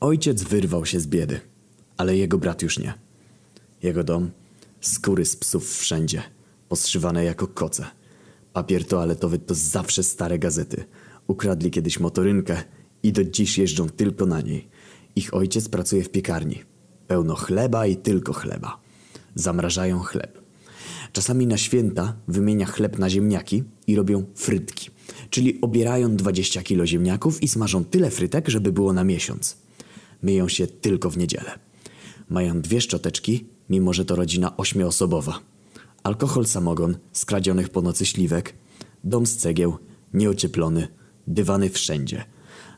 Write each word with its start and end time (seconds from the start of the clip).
Ojciec 0.00 0.42
wyrwał 0.42 0.86
się 0.86 1.00
z 1.00 1.06
biedy, 1.06 1.40
ale 1.96 2.16
jego 2.16 2.38
brat 2.38 2.62
już 2.62 2.78
nie. 2.78 2.94
Jego 3.82 4.04
dom, 4.04 4.30
skóry 4.80 5.24
z 5.24 5.36
psów 5.36 5.76
wszędzie, 5.78 6.22
postrzywane 6.68 7.24
jako 7.24 7.46
koce. 7.46 7.86
Papier 8.52 8.84
toaletowy 8.84 9.38
to 9.38 9.54
zawsze 9.54 10.02
stare 10.02 10.38
gazety. 10.38 10.84
Ukradli 11.26 11.70
kiedyś 11.70 12.00
motorynkę 12.00 12.62
i 13.02 13.12
do 13.12 13.24
dziś 13.24 13.58
jeżdżą 13.58 13.88
tylko 13.88 14.26
na 14.26 14.40
niej. 14.40 14.68
Ich 15.16 15.34
ojciec 15.34 15.68
pracuje 15.68 16.04
w 16.04 16.10
piekarni. 16.10 16.62
Pełno 17.06 17.34
chleba 17.34 17.86
i 17.86 17.96
tylko 17.96 18.32
chleba. 18.32 18.80
Zamrażają 19.34 19.98
chleb. 19.98 20.38
Czasami 21.12 21.46
na 21.46 21.56
święta 21.56 22.16
wymienia 22.28 22.66
chleb 22.66 22.98
na 22.98 23.10
ziemniaki 23.10 23.64
i 23.86 23.96
robią 23.96 24.24
frytki. 24.34 24.90
Czyli 25.30 25.60
obierają 25.60 26.16
20 26.16 26.62
kilo 26.62 26.86
ziemniaków 26.86 27.42
i 27.42 27.48
smażą 27.48 27.84
tyle 27.84 28.10
frytek, 28.10 28.48
żeby 28.48 28.72
było 28.72 28.92
na 28.92 29.04
miesiąc. 29.04 29.56
Myją 30.22 30.48
się 30.48 30.66
tylko 30.66 31.10
w 31.10 31.16
niedzielę. 31.16 31.58
Mają 32.28 32.60
dwie 32.60 32.80
szczoteczki, 32.80 33.46
mimo 33.70 33.92
że 33.92 34.04
to 34.04 34.16
rodzina 34.16 34.56
ośmioosobowa. 34.56 35.40
Alkohol 36.02 36.46
samogon, 36.46 36.96
skradzionych 37.12 37.68
po 37.68 37.82
nocy 37.82 38.06
śliwek, 38.06 38.54
dom 39.04 39.26
z 39.26 39.36
cegieł, 39.36 39.78
nieocieplony, 40.14 40.88
dywany 41.26 41.70
wszędzie. 41.70 42.24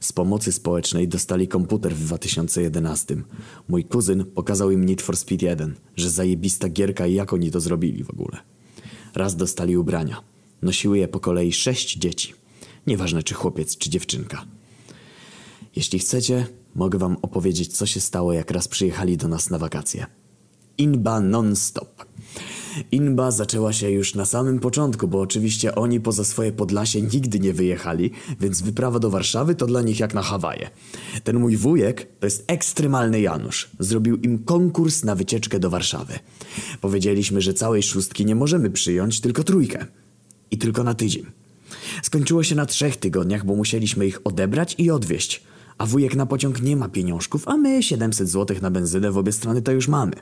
Z 0.00 0.12
pomocy 0.12 0.52
społecznej 0.52 1.08
dostali 1.08 1.48
komputer 1.48 1.94
w 1.94 2.04
2011. 2.04 3.16
Mój 3.68 3.84
kuzyn 3.84 4.24
pokazał 4.24 4.70
im 4.70 4.84
Need 4.84 5.02
for 5.02 5.16
Speed 5.16 5.46
1, 5.46 5.74
że 5.96 6.10
zajebista 6.10 6.68
gierka 6.68 7.06
i 7.06 7.14
jak 7.14 7.32
oni 7.32 7.50
to 7.50 7.60
zrobili 7.60 8.04
w 8.04 8.10
ogóle. 8.10 8.38
Raz 9.14 9.36
dostali 9.36 9.76
ubrania. 9.76 10.22
Nosiły 10.62 10.98
je 10.98 11.08
po 11.08 11.20
kolei 11.20 11.52
sześć 11.52 11.96
dzieci. 11.98 12.34
Nieważne 12.86 13.22
czy 13.22 13.34
chłopiec, 13.34 13.76
czy 13.76 13.90
dziewczynka. 13.90 14.44
Jeśli 15.76 15.98
chcecie, 15.98 16.46
mogę 16.74 16.98
wam 16.98 17.16
opowiedzieć, 17.22 17.76
co 17.76 17.86
się 17.86 18.00
stało, 18.00 18.32
jak 18.32 18.50
raz 18.50 18.68
przyjechali 18.68 19.16
do 19.16 19.28
nas 19.28 19.50
na 19.50 19.58
wakacje. 19.58 20.06
Inba 20.78 21.20
non-stop. 21.20 22.04
Inba 22.92 23.30
zaczęła 23.30 23.72
się 23.72 23.90
już 23.90 24.14
na 24.14 24.24
samym 24.24 24.58
początku, 24.58 25.08
bo 25.08 25.20
oczywiście 25.20 25.74
oni 25.74 26.00
poza 26.00 26.24
swoje 26.24 26.52
Podlasie 26.52 27.02
nigdy 27.02 27.40
nie 27.40 27.52
wyjechali, 27.52 28.10
więc 28.40 28.62
wyprawa 28.62 28.98
do 28.98 29.10
Warszawy 29.10 29.54
to 29.54 29.66
dla 29.66 29.82
nich 29.82 30.00
jak 30.00 30.14
na 30.14 30.22
Hawaje. 30.22 30.70
Ten 31.24 31.38
mój 31.38 31.56
wujek 31.56 32.06
to 32.20 32.26
jest 32.26 32.44
ekstremalny 32.46 33.20
Janusz. 33.20 33.70
Zrobił 33.78 34.16
im 34.16 34.38
konkurs 34.38 35.04
na 35.04 35.14
wycieczkę 35.14 35.58
do 35.58 35.70
Warszawy. 35.70 36.18
Powiedzieliśmy, 36.80 37.40
że 37.40 37.54
całej 37.54 37.82
szóstki 37.82 38.26
nie 38.26 38.34
możemy 38.34 38.70
przyjąć, 38.70 39.20
tylko 39.20 39.44
trójkę. 39.44 39.86
I 40.50 40.58
tylko 40.58 40.84
na 40.84 40.94
tydzień. 40.94 41.26
Skończyło 42.02 42.42
się 42.42 42.54
na 42.54 42.66
trzech 42.66 42.96
tygodniach, 42.96 43.46
bo 43.46 43.54
musieliśmy 43.54 44.06
ich 44.06 44.20
odebrać 44.24 44.74
i 44.78 44.90
odwieźć. 44.90 45.42
A 45.82 45.86
wujek 45.86 46.16
na 46.16 46.26
pociąg 46.26 46.62
nie 46.62 46.76
ma 46.76 46.88
pieniążków, 46.88 47.48
a 47.48 47.56
my 47.56 47.82
700 47.82 48.28
zł 48.28 48.56
na 48.62 48.70
benzynę 48.70 49.12
w 49.12 49.18
obie 49.18 49.32
strony 49.32 49.62
to 49.62 49.72
już 49.72 49.88
mamy. 49.88 50.12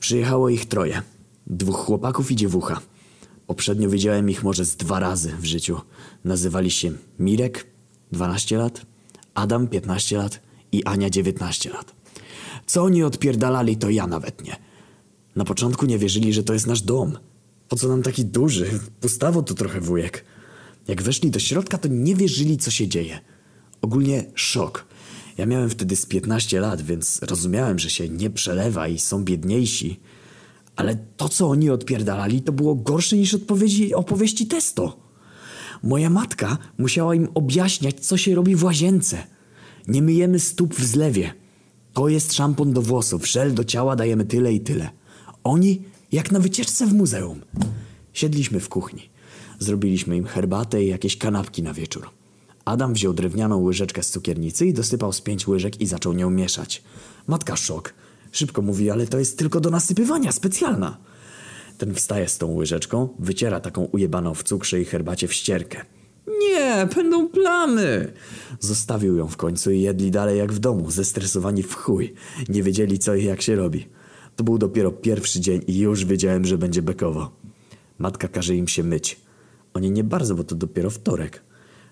Przyjechało 0.00 0.48
ich 0.48 0.68
troje. 0.68 1.02
Dwóch 1.46 1.76
chłopaków 1.76 2.30
i 2.30 2.36
dziewucha. 2.36 2.80
Poprzednio 3.46 3.90
widziałem 3.90 4.30
ich 4.30 4.42
może 4.42 4.64
z 4.64 4.76
dwa 4.76 5.00
razy 5.00 5.32
w 5.40 5.44
życiu. 5.44 5.80
Nazywali 6.24 6.70
się 6.70 6.92
Mirek, 7.18 7.66
12 8.12 8.56
lat, 8.56 8.86
Adam, 9.34 9.68
15 9.68 10.16
lat 10.16 10.40
i 10.72 10.84
Ania, 10.84 11.10
19 11.10 11.70
lat. 11.70 11.94
Co 12.66 12.82
oni 12.82 13.02
odpierdalali, 13.02 13.76
to 13.76 13.90
ja 13.90 14.06
nawet 14.06 14.44
nie. 14.44 14.56
Na 15.36 15.44
początku 15.44 15.86
nie 15.86 15.98
wierzyli, 15.98 16.32
że 16.32 16.42
to 16.42 16.52
jest 16.52 16.66
nasz 16.66 16.82
dom. 16.82 17.18
Po 17.68 17.76
co 17.76 17.88
nam 17.88 18.02
taki 18.02 18.24
duży? 18.24 18.80
Pustawo 19.00 19.42
tu 19.42 19.54
trochę 19.54 19.80
wujek. 19.80 20.24
Jak 20.88 21.02
weszli 21.02 21.30
do 21.30 21.38
środka, 21.38 21.78
to 21.78 21.88
nie 21.88 22.14
wierzyli, 22.14 22.56
co 22.56 22.70
się 22.70 22.88
dzieje. 22.88 23.20
Ogólnie 23.82 24.24
szok. 24.34 24.86
Ja 25.38 25.46
miałem 25.46 25.70
wtedy 25.70 25.96
z 25.96 26.06
15 26.06 26.60
lat, 26.60 26.82
więc 26.82 27.20
rozumiałem, 27.22 27.78
że 27.78 27.90
się 27.90 28.08
nie 28.08 28.30
przelewa 28.30 28.88
i 28.88 28.98
są 28.98 29.24
biedniejsi. 29.24 30.00
Ale 30.76 30.96
to, 31.16 31.28
co 31.28 31.48
oni 31.48 31.70
odpierdalali, 31.70 32.42
to 32.42 32.52
było 32.52 32.74
gorsze 32.74 33.16
niż 33.16 33.34
odpowiedzi, 33.34 33.94
opowieści 33.94 34.46
testo. 34.46 35.10
Moja 35.82 36.10
matka 36.10 36.58
musiała 36.78 37.14
im 37.14 37.28
objaśniać, 37.34 38.00
co 38.00 38.16
się 38.16 38.34
robi 38.34 38.56
w 38.56 38.64
łazience. 38.64 39.26
Nie 39.88 40.02
myjemy 40.02 40.40
stóp 40.40 40.74
w 40.74 40.84
zlewie. 40.84 41.32
To 41.92 42.08
jest 42.08 42.32
szampon 42.32 42.72
do 42.72 42.82
włosów, 42.82 43.28
żel 43.28 43.54
do 43.54 43.64
ciała 43.64 43.96
dajemy 43.96 44.24
tyle 44.24 44.52
i 44.52 44.60
tyle. 44.60 44.90
Oni 45.44 45.82
jak 46.12 46.32
na 46.32 46.40
wycieczce 46.40 46.86
w 46.86 46.94
muzeum. 46.94 47.40
Siedliśmy 48.12 48.60
w 48.60 48.68
kuchni. 48.68 49.10
Zrobiliśmy 49.58 50.16
im 50.16 50.24
herbatę 50.24 50.84
i 50.84 50.88
jakieś 50.88 51.18
kanapki 51.18 51.62
na 51.62 51.74
wieczór. 51.74 52.19
Adam 52.64 52.94
wziął 52.94 53.12
drewnianą 53.12 53.62
łyżeczkę 53.62 54.02
z 54.02 54.10
cukiernicy 54.10 54.66
i 54.66 54.72
dosypał 54.72 55.12
z 55.12 55.20
pięć 55.20 55.48
łyżek 55.48 55.80
i 55.80 55.86
zaczął 55.86 56.12
nią 56.12 56.30
mieszać. 56.30 56.82
Matka 57.26 57.56
szok. 57.56 57.94
Szybko 58.32 58.62
mówi, 58.62 58.90
ale 58.90 59.06
to 59.06 59.18
jest 59.18 59.38
tylko 59.38 59.60
do 59.60 59.70
nasypywania, 59.70 60.32
specjalna. 60.32 60.98
Ten 61.78 61.94
wstaje 61.94 62.28
z 62.28 62.38
tą 62.38 62.54
łyżeczką, 62.54 63.08
wyciera 63.18 63.60
taką 63.60 63.84
ujebaną 63.84 64.34
w 64.34 64.42
cukrze 64.42 64.80
i 64.80 64.84
herbacie 64.84 65.28
w 65.28 65.34
ścierkę. 65.34 65.84
Nie, 66.40 66.88
będą 66.96 67.28
plamy! 67.28 68.12
Zostawił 68.60 69.16
ją 69.16 69.28
w 69.28 69.36
końcu 69.36 69.70
i 69.70 69.80
jedli 69.80 70.10
dalej 70.10 70.38
jak 70.38 70.52
w 70.52 70.58
domu, 70.58 70.90
zestresowani 70.90 71.62
w 71.62 71.74
chuj. 71.74 72.14
Nie 72.48 72.62
wiedzieli 72.62 72.98
co 72.98 73.14
i 73.14 73.24
jak 73.24 73.42
się 73.42 73.56
robi. 73.56 73.88
To 74.36 74.44
był 74.44 74.58
dopiero 74.58 74.90
pierwszy 74.92 75.40
dzień 75.40 75.62
i 75.66 75.78
już 75.78 76.04
wiedziałem, 76.04 76.44
że 76.44 76.58
będzie 76.58 76.82
bekowo. 76.82 77.30
Matka 77.98 78.28
każe 78.28 78.56
im 78.56 78.68
się 78.68 78.82
myć. 78.82 79.20
Oni 79.74 79.90
nie 79.90 80.04
bardzo, 80.04 80.34
bo 80.34 80.44
to 80.44 80.54
dopiero 80.54 80.90
wtorek. 80.90 81.42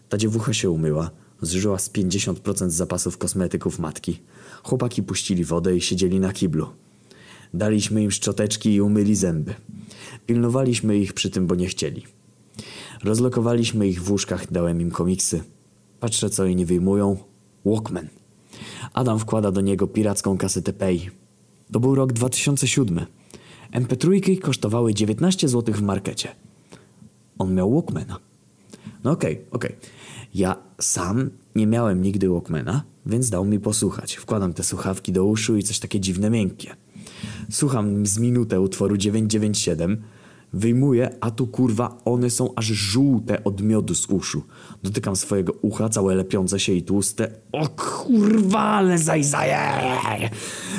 Ta 0.08 0.18
dziewucha 0.18 0.52
się 0.52 0.70
umyła, 0.70 1.10
zużyła 1.42 1.78
z 1.78 1.90
50% 1.90 2.70
zapasów 2.70 3.18
kosmetyków 3.18 3.78
matki. 3.78 4.20
Chłopaki 4.62 5.02
puścili 5.02 5.44
wodę 5.44 5.76
i 5.76 5.80
siedzieli 5.80 6.20
na 6.20 6.32
kiblu. 6.32 6.66
Daliśmy 7.54 8.02
im 8.02 8.10
szczoteczki 8.10 8.74
i 8.74 8.80
umyli 8.80 9.16
zęby. 9.16 9.54
Pilnowaliśmy 10.26 10.98
ich 10.98 11.12
przy 11.12 11.30
tym, 11.30 11.46
bo 11.46 11.54
nie 11.54 11.66
chcieli. 11.66 12.06
Rozlokowaliśmy 13.04 13.88
ich 13.88 14.02
w 14.02 14.10
łóżkach, 14.10 14.52
dałem 14.52 14.80
im 14.80 14.90
komiksy. 14.90 15.42
Patrzę, 16.00 16.30
co 16.30 16.42
oni 16.42 16.64
wyjmują. 16.64 17.16
Walkman. 17.64 18.08
Adam 18.92 19.18
wkłada 19.18 19.50
do 19.50 19.60
niego 19.60 19.86
piracką 19.86 20.38
kasetę 20.38 20.72
Pay. 20.72 20.98
To 21.72 21.80
był 21.80 21.94
rok 21.94 22.12
2007. 22.12 23.06
MP3 23.72 24.38
kosztowały 24.38 24.94
19 24.94 25.48
zł 25.48 25.74
w 25.74 25.82
markecie. 25.82 26.28
On 27.38 27.54
miał 27.54 27.72
Walkmana. 27.72 28.27
No 29.04 29.10
okej, 29.10 29.32
okay, 29.32 29.46
okej. 29.50 29.70
Okay. 29.70 29.88
Ja 30.34 30.56
sam 30.80 31.30
nie 31.54 31.66
miałem 31.66 32.02
nigdy 32.02 32.28
Walkmana, 32.28 32.82
więc 33.06 33.30
dał 33.30 33.44
mi 33.44 33.60
posłuchać. 33.60 34.14
Wkładam 34.14 34.52
te 34.52 34.64
słuchawki 34.64 35.12
do 35.12 35.24
uszu 35.24 35.56
i 35.56 35.62
coś 35.62 35.78
takie 35.78 36.00
dziwne 36.00 36.30
miękkie. 36.30 36.76
Słucham 37.50 38.06
z 38.06 38.18
minutę 38.18 38.60
utworu 38.60 38.96
997, 38.96 40.02
wyjmuję, 40.52 41.16
a 41.20 41.30
tu 41.30 41.46
kurwa 41.46 41.98
one 42.04 42.30
są 42.30 42.54
aż 42.56 42.66
żółte 42.66 43.44
od 43.44 43.62
miodu 43.62 43.94
z 43.94 44.06
uszu. 44.06 44.42
Dotykam 44.82 45.16
swojego 45.16 45.52
ucha, 45.52 45.88
całe 45.88 46.14
lepiące 46.14 46.60
się 46.60 46.72
i 46.72 46.82
tłuste. 46.82 47.30
O 47.52 47.68
kurwa, 47.68 48.60
ale 48.60 48.98
zajzaje! 48.98 49.58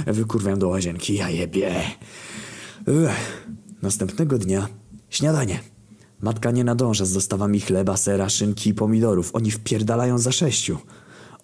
Wykurwiam 0.07 0.59
do 0.59 0.67
łazienki, 0.67 1.15
ja 1.15 1.29
jebie. 1.29 1.75
Ech. 2.87 3.47
Następnego 3.81 4.37
dnia 4.37 4.67
śniadanie. 5.09 5.59
Matka 6.21 6.51
nie 6.51 6.63
nadąża 6.63 7.05
z 7.05 7.13
dostawami 7.13 7.59
chleba, 7.59 7.97
sera, 7.97 8.29
szynki 8.29 8.69
i 8.69 8.73
pomidorów. 8.73 9.35
Oni 9.35 9.51
wpierdalają 9.51 10.17
za 10.17 10.31
sześciu. 10.31 10.77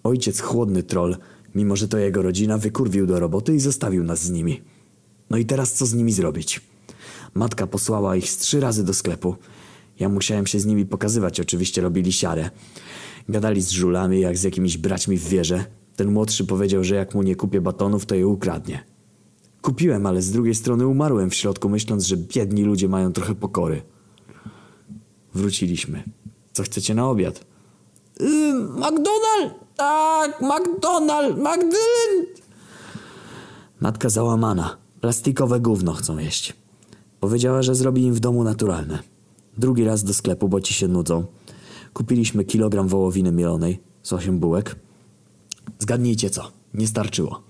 Ojciec 0.03 0.39
chłodny 0.39 0.83
troll, 0.83 1.17
mimo 1.55 1.75
że 1.75 1.87
to 1.87 1.97
jego 1.97 2.21
rodzina, 2.21 2.57
wykurwił 2.57 3.07
do 3.07 3.19
roboty 3.19 3.55
i 3.55 3.59
zostawił 3.59 4.03
nas 4.03 4.21
z 4.21 4.29
nimi. 4.29 4.61
No 5.29 5.37
i 5.37 5.45
teraz 5.45 5.73
co 5.73 5.85
z 5.85 5.93
nimi 5.93 6.11
zrobić? 6.11 6.61
Matka 7.33 7.67
posłała 7.67 8.15
ich 8.15 8.29
z 8.29 8.37
trzy 8.37 8.59
razy 8.59 8.83
do 8.83 8.93
sklepu. 8.93 9.35
Ja 9.99 10.09
musiałem 10.09 10.47
się 10.47 10.59
z 10.59 10.65
nimi 10.65 10.85
pokazywać, 10.85 11.39
oczywiście 11.39 11.81
robili 11.81 12.13
siarę. 12.13 12.49
Gadali 13.29 13.61
z 13.61 13.71
żulami 13.71 14.19
jak 14.19 14.37
z 14.37 14.43
jakimiś 14.43 14.77
braćmi 14.77 15.17
w 15.17 15.27
wieże. 15.27 15.65
Ten 15.95 16.11
młodszy 16.11 16.45
powiedział, 16.45 16.83
że 16.83 16.95
jak 16.95 17.15
mu 17.15 17.23
nie 17.23 17.35
kupię 17.35 17.61
batonów, 17.61 18.05
to 18.05 18.15
je 18.15 18.27
ukradnie. 18.27 18.83
Kupiłem, 19.61 20.05
ale 20.05 20.21
z 20.21 20.31
drugiej 20.31 20.55
strony 20.55 20.87
umarłem 20.87 21.29
w 21.29 21.35
środku, 21.35 21.69
myśląc, 21.69 22.05
że 22.05 22.17
biedni 22.17 22.63
ludzie 22.63 22.87
mają 22.87 23.13
trochę 23.13 23.35
pokory. 23.35 23.81
Wróciliśmy. 25.35 26.03
Co 26.53 26.63
chcecie 26.63 26.95
na 26.95 27.09
obiad? 27.09 27.45
Yy, 28.19 28.53
McDonald! 28.53 29.53
Tak, 29.75 30.41
McDonald! 30.41 31.37
McDonald! 31.37 32.41
Matka 33.79 34.09
załamana. 34.09 34.77
Plastikowe 35.01 35.59
gówno 35.59 35.93
chcą 35.93 36.17
jeść. 36.17 36.53
Powiedziała, 37.19 37.61
że 37.61 37.75
zrobi 37.75 38.03
im 38.03 38.13
w 38.13 38.19
domu 38.19 38.43
naturalne. 38.43 38.99
Drugi 39.57 39.83
raz 39.83 40.03
do 40.03 40.13
sklepu, 40.13 40.49
bo 40.49 40.61
ci 40.61 40.73
się 40.73 40.87
nudzą. 40.87 41.25
Kupiliśmy 41.93 42.45
kilogram 42.45 42.87
wołowiny 42.87 43.31
mielonej 43.31 43.79
z 44.03 44.13
osiem 44.13 44.39
bułek. 44.39 44.75
Zgadnijcie 45.79 46.29
co, 46.29 46.51
nie 46.73 46.87
starczyło. 46.87 47.43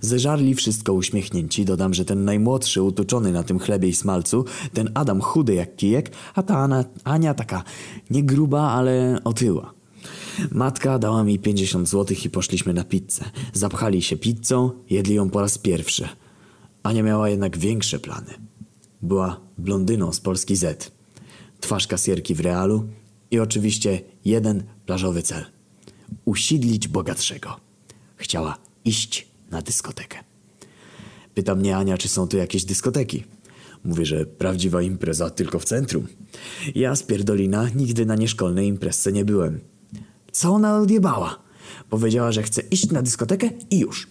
Zeżarli 0.00 0.54
wszystko 0.54 0.92
uśmiechnięci. 0.92 1.64
Dodam, 1.64 1.94
że 1.94 2.04
ten 2.04 2.24
najmłodszy, 2.24 2.82
utuczony 2.82 3.32
na 3.32 3.42
tym 3.42 3.58
chlebie 3.58 3.88
i 3.88 3.94
smalcu, 3.94 4.44
ten 4.72 4.90
Adam 4.94 5.20
chudy 5.20 5.54
jak 5.54 5.76
kijek, 5.76 6.12
a 6.34 6.42
ta 6.42 6.58
Ana, 6.58 6.84
Ania 7.04 7.34
taka 7.34 7.64
nie 8.10 8.22
gruba, 8.22 8.70
ale 8.70 9.18
otyła. 9.24 9.74
Matka 10.52 10.98
dała 10.98 11.24
mi 11.24 11.38
50 11.38 11.88
zł 11.88 12.16
i 12.24 12.30
poszliśmy 12.30 12.74
na 12.74 12.84
pizzę. 12.84 13.24
Zapchali 13.52 14.02
się 14.02 14.16
pizzą, 14.16 14.70
jedli 14.90 15.14
ją 15.14 15.30
po 15.30 15.40
raz 15.40 15.58
pierwszy. 15.58 16.08
Ania 16.82 17.02
miała 17.02 17.28
jednak 17.28 17.58
większe 17.58 17.98
plany. 17.98 18.34
Była 19.02 19.40
blondyną 19.58 20.12
z 20.12 20.20
Polski 20.20 20.56
Z. 20.56 20.92
Twarz 21.60 21.86
kasjerki 21.86 22.34
w 22.34 22.40
realu 22.40 22.88
i 23.30 23.38
oczywiście 23.38 24.00
jeden 24.24 24.62
plażowy 24.86 25.22
cel. 25.22 25.44
Usidlić 26.24 26.88
bogatszego. 26.88 27.56
Chciała 28.16 28.58
iść 28.84 29.29
na 29.50 29.62
dyskotekę. 29.62 30.18
Pyta 31.34 31.54
mnie 31.54 31.76
Ania, 31.76 31.98
czy 31.98 32.08
są 32.08 32.28
tu 32.28 32.36
jakieś 32.36 32.64
dyskoteki. 32.64 33.24
Mówię, 33.84 34.06
że 34.06 34.26
prawdziwa 34.26 34.82
impreza 34.82 35.30
tylko 35.30 35.58
w 35.58 35.64
centrum. 35.64 36.06
Ja 36.74 36.96
z 36.96 37.02
pierdolina 37.02 37.68
nigdy 37.68 38.06
na 38.06 38.16
nieszkolnej 38.16 38.66
imprezce 38.66 39.12
nie 39.12 39.24
byłem. 39.24 39.60
Co 40.32 40.50
ona 40.50 40.78
odjebała? 40.78 41.38
Powiedziała, 41.90 42.32
że 42.32 42.42
chce 42.42 42.62
iść 42.62 42.90
na 42.90 43.02
dyskotekę 43.02 43.50
i 43.70 43.78
już. 43.78 44.08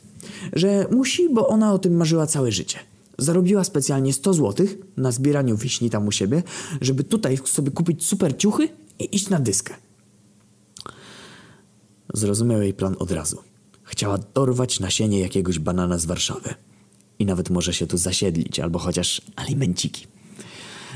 Że 0.53 0.87
musi, 0.91 1.29
bo 1.33 1.47
ona 1.47 1.73
o 1.73 1.79
tym 1.79 1.97
marzyła 1.97 2.27
całe 2.27 2.51
życie. 2.51 2.79
Zarobiła 3.17 3.63
specjalnie 3.63 4.13
100 4.13 4.33
zł 4.33 4.67
na 4.97 5.11
zbieraniu 5.11 5.57
wiśni 5.57 5.89
tam 5.89 6.07
u 6.07 6.11
siebie, 6.11 6.43
żeby 6.81 7.03
tutaj 7.03 7.37
sobie 7.45 7.71
kupić 7.71 8.05
super 8.05 8.37
ciuchy 8.37 8.69
i 8.99 9.15
iść 9.15 9.29
na 9.29 9.39
dyskę. 9.39 9.73
Zrozumiał 12.13 12.61
jej 12.61 12.73
plan 12.73 12.95
od 12.99 13.11
razu. 13.11 13.48
Chciała 13.89 14.17
dorwać 14.17 14.79
nasienie 14.79 15.19
jakiegoś 15.19 15.59
banana 15.59 15.97
z 15.97 16.05
Warszawy. 16.05 16.53
I 17.19 17.25
nawet 17.25 17.49
może 17.49 17.73
się 17.73 17.87
tu 17.87 17.97
zasiedlić, 17.97 18.59
albo 18.59 18.79
chociaż 18.79 19.21
alimenciki. 19.35 20.07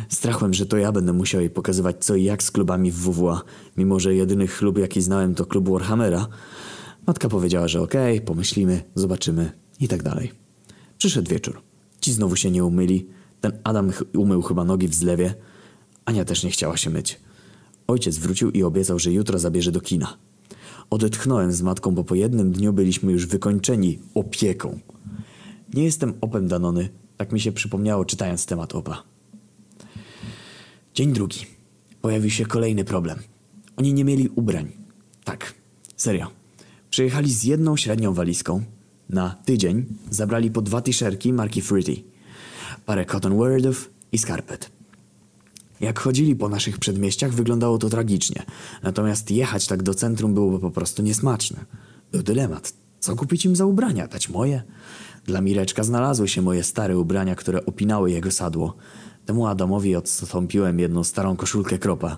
Strachłem, 0.10 0.54
że 0.54 0.66
to 0.66 0.78
ja 0.78 0.92
będę 0.92 1.14
musiał 1.14 1.42
jej 1.42 1.50
pokazywać 1.50 2.06
co 2.06 2.16
i 2.16 2.24
jak 2.24 2.44
z 2.44 2.52
klubami 2.52 2.92
w 2.92 2.96
WWA, 2.96 3.42
mimo 3.78 4.00
że 4.00 4.16
jedyny 4.16 4.48
klub 4.48 4.78
jaki 4.78 5.02
znałem 5.02 5.36
to 5.36 5.46
klub 5.46 5.70
Warhammera. 5.70 6.28
Matka 7.08 7.30
powiedziała, 7.30 7.68
że 7.68 7.82
okej, 7.82 8.16
okay, 8.16 8.26
pomyślimy, 8.26 8.84
zobaczymy 8.96 9.52
i 9.80 9.88
tak 9.88 10.04
dalej. 10.04 10.32
Przyszedł 10.98 11.30
wieczór. 11.30 11.62
Ci 12.02 12.14
znowu 12.14 12.36
się 12.36 12.52
nie 12.52 12.66
umyli. 12.66 13.08
Ten 13.42 13.52
Adam 13.64 13.92
umył 14.18 14.42
chyba 14.42 14.64
nogi 14.64 14.88
w 14.88 14.96
zlewie. 14.96 15.36
Ania 16.06 16.26
też 16.26 16.44
nie 16.44 16.52
chciała 16.52 16.78
się 16.78 16.90
myć. 16.90 17.20
Ojciec 17.88 18.18
wrócił 18.18 18.52
i 18.52 18.64
obiecał, 18.64 19.00
że 19.00 19.12
jutro 19.12 19.40
zabierze 19.40 19.72
do 19.72 19.82
kina. 19.82 20.18
Odetchnąłem 20.90 21.52
z 21.52 21.62
matką, 21.62 21.92
bo 21.92 22.04
po 22.04 22.16
jednym 22.16 22.52
dniu 22.52 22.74
byliśmy 22.74 23.12
już 23.12 23.26
wykończeni 23.26 24.00
opieką. 24.14 24.80
Nie 25.74 25.84
jestem 25.84 26.14
opem 26.22 26.48
Danony, 26.48 26.90
tak 27.18 27.32
mi 27.32 27.40
się 27.40 27.52
przypomniało 27.52 28.06
czytając 28.06 28.46
temat 28.46 28.76
opa. 28.76 29.04
Dzień 30.94 31.14
drugi. 31.14 31.46
Pojawił 32.02 32.30
się 32.30 32.46
kolejny 32.46 32.84
problem. 32.84 33.20
Oni 33.76 33.94
nie 33.94 34.06
mieli 34.06 34.30
ubrań. 34.36 34.72
Tak, 35.24 35.54
serio. 35.98 36.32
Przyjechali 36.90 37.34
z 37.34 37.44
jedną 37.44 37.78
średnią 37.78 38.14
walizką. 38.14 38.64
Na 39.10 39.30
tydzień 39.46 39.86
zabrali 40.10 40.52
po 40.52 40.62
dwa 40.62 40.82
t-shirki 40.82 41.34
marki 41.34 41.62
Fruity, 41.62 41.96
parę 42.86 43.06
cotton 43.06 43.38
wordów 43.38 43.90
i 44.12 44.18
skarpet. 44.18 44.73
Jak 45.84 46.00
chodzili 46.00 46.36
po 46.36 46.50
naszych 46.50 46.78
przedmieściach, 46.78 47.34
wyglądało 47.34 47.78
to 47.78 47.90
tragicznie. 47.90 48.44
Natomiast 48.84 49.32
jechać 49.32 49.68
tak 49.68 49.84
do 49.84 49.94
centrum 49.94 50.34
byłoby 50.34 50.60
po 50.60 50.72
prostu 50.72 51.02
niesmaczne. 51.02 51.66
Był 52.12 52.24
dylemat. 52.24 52.74
Co 53.00 53.16
kupić 53.16 53.46
im 53.46 53.56
za 53.56 53.66
ubrania? 53.66 54.08
Dać 54.08 54.30
moje? 54.30 54.64
Dla 55.26 55.42
Mireczka 55.42 55.84
znalazły 55.84 56.28
się 56.28 56.42
moje 56.42 56.64
stare 56.64 56.98
ubrania, 56.98 57.36
które 57.36 57.66
opinały 57.66 58.12
jego 58.12 58.32
sadło. 58.32 58.76
Temu 59.26 59.48
Adamowi 59.48 59.96
odstąpiłem 59.96 60.80
jedną 60.80 61.04
starą 61.04 61.36
koszulkę 61.36 61.78
kropa. 61.78 62.18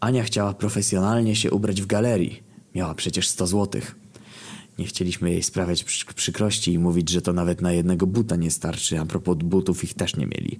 Ania 0.00 0.22
chciała 0.22 0.54
profesjonalnie 0.54 1.36
się 1.36 1.50
ubrać 1.50 1.82
w 1.82 1.86
galerii. 1.86 2.42
Miała 2.74 2.94
przecież 2.94 3.28
100 3.28 3.46
złotych. 3.46 3.96
Nie 4.80 4.86
chcieliśmy 4.86 5.30
jej 5.30 5.42
sprawiać 5.42 5.84
przykrości 6.14 6.72
i 6.72 6.78
mówić, 6.78 7.10
że 7.10 7.22
to 7.22 7.32
nawet 7.32 7.60
na 7.60 7.72
jednego 7.72 8.06
buta 8.06 8.36
nie 8.36 8.50
starczy, 8.50 9.00
a 9.00 9.06
propos 9.06 9.36
butów 9.36 9.84
ich 9.84 9.94
też 9.94 10.16
nie 10.16 10.26
mieli. 10.26 10.58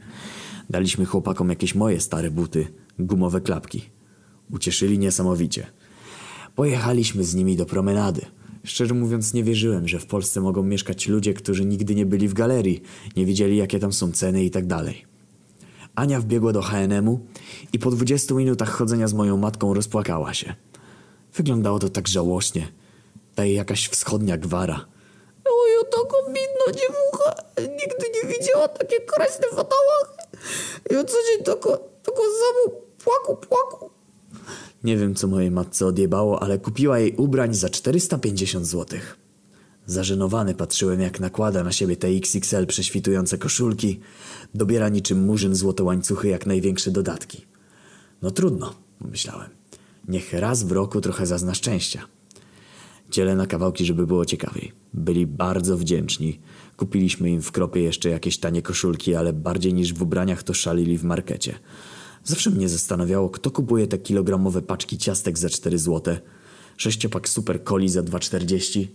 Daliśmy 0.71 1.05
chłopakom 1.05 1.49
jakieś 1.49 1.75
moje 1.75 2.01
stare 2.01 2.31
buty, 2.31 2.67
gumowe 2.99 3.41
klapki. 3.41 3.83
Ucieszyli 4.51 4.99
niesamowicie. 4.99 5.67
Pojechaliśmy 6.55 7.25
z 7.25 7.35
nimi 7.35 7.57
do 7.57 7.67
promenady. 7.67 8.21
Szczerze 8.65 8.95
mówiąc 8.95 9.35
nie 9.35 9.45
wierzyłem, 9.45 9.89
że 9.89 9.99
w 9.99 10.07
Polsce 10.07 10.41
mogą 10.41 10.63
mieszkać 10.63 11.09
ludzie, 11.09 11.35
którzy 11.35 11.65
nigdy 11.65 11.95
nie 11.95 12.07
byli 12.07 12.29
w 12.29 12.35
galerii, 12.35 12.83
nie 13.17 13.27
wiedzieli 13.27 13.57
jakie 13.57 13.79
tam 13.79 13.93
są 13.93 14.13
ceny 14.13 14.45
i 14.45 14.51
tak 14.51 14.67
dalej. 14.67 15.05
Ania 15.95 16.21
wbiegła 16.21 16.53
do 16.53 16.63
H&M-u 16.63 17.21
i 17.73 17.79
po 17.79 17.91
20 17.91 18.35
minutach 18.35 18.71
chodzenia 18.71 19.09
z 19.09 19.15
moją 19.15 19.37
matką 19.37 19.75
rozpłakała 19.75 20.35
się. 20.35 20.55
Wyglądało 21.35 21.79
to 21.79 21.89
tak 21.89 22.09
żałośnie. 22.09 22.80
Ta 23.35 23.45
jakaś 23.45 23.89
wschodnia 23.89 24.37
gwara. 24.37 24.87
Ojo, 25.45 25.85
taką 25.85 26.17
bidną 26.27 26.81
dziewucha. 26.81 27.35
Nigdy 27.59 28.07
nie 28.15 28.39
widziała 28.39 28.69
takie 28.69 29.01
kraśne 29.01 29.47
w 29.53 29.55
fatałach. 29.57 30.17
Ja 30.91 31.05
co 31.05 31.17
dzień 31.17 31.45
tylko, 31.45 31.77
tylko 32.03 32.23
zamu 32.23 32.81
płaku, 33.05 33.47
płaku. 33.47 33.91
Nie 34.85 34.97
wiem, 34.97 35.15
co 35.15 35.27
mojej 35.27 35.51
matce 35.51 35.87
odjebało, 35.87 36.43
ale 36.43 36.59
kupiła 36.59 36.99
jej 36.99 37.17
ubrań 37.17 37.55
za 37.55 37.69
450 37.69 38.67
złotych. 38.67 39.17
Zażenowany 39.87 40.55
patrzyłem, 40.55 41.01
jak 41.01 41.21
nakłada 41.21 41.65
na 41.65 41.73
siebie 41.73 41.97
te 41.97 42.09
XXL 42.09 42.67
prześwitujące 42.67 43.39
koszulki, 43.39 44.01
dobiera 44.55 44.89
niczym 44.89 45.25
murzyn 45.25 45.55
złote 45.55 45.83
łańcuchy 45.83 46.29
jak 46.29 46.47
największe 46.47 46.91
dodatki. 46.91 47.47
No 48.23 48.31
trudno, 48.31 48.75
myślałem. 49.01 49.51
Niech 50.09 50.33
raz 50.33 50.63
w 50.63 50.73
roku 50.73 51.01
trochę 51.01 51.27
zazna 51.27 51.55
szczęścia. 51.55 52.07
Dzielę 53.11 53.37
na 53.37 53.47
kawałki, 53.47 53.85
żeby 53.85 54.07
było 54.07 54.25
ciekawiej. 54.25 54.73
Byli 54.95 55.27
bardzo 55.27 55.77
wdzięczni. 55.77 56.41
Kupiliśmy 56.77 57.31
im 57.31 57.43
w 57.43 57.53
kropie 57.53 57.81
jeszcze 57.81 58.11
jakieś 58.11 58.39
tanie 58.39 58.63
koszulki, 58.63 59.15
ale 59.15 59.33
bardziej 59.33 59.75
niż 59.75 59.95
w 59.95 60.03
ubraniach 60.03 60.43
to 60.43 60.55
szalili 60.55 60.99
w 60.99 61.05
markecie. 61.05 61.59
Zawsze 62.25 62.51
mnie 62.51 62.69
zastanawiało, 62.69 63.31
kto 63.31 63.51
kupuje 63.51 63.87
te 63.87 63.99
kilogramowe 63.99 64.63
paczki 64.63 64.99
ciastek 64.99 65.39
za 65.39 65.49
4 65.49 65.79
złote, 65.79 66.21
sześciopak 66.77 67.29
super 67.29 67.65
coli 67.65 67.89
za 67.89 68.03
2,40 68.03 68.87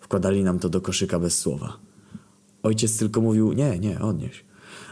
Wkładali 0.00 0.44
nam 0.44 0.58
to 0.58 0.68
do 0.68 0.80
koszyka 0.80 1.18
bez 1.18 1.38
słowa. 1.38 1.78
Ojciec 2.62 2.98
tylko 2.98 3.20
mówił, 3.20 3.52
nie, 3.52 3.78
nie, 3.78 4.00
odnieś. 4.00 4.44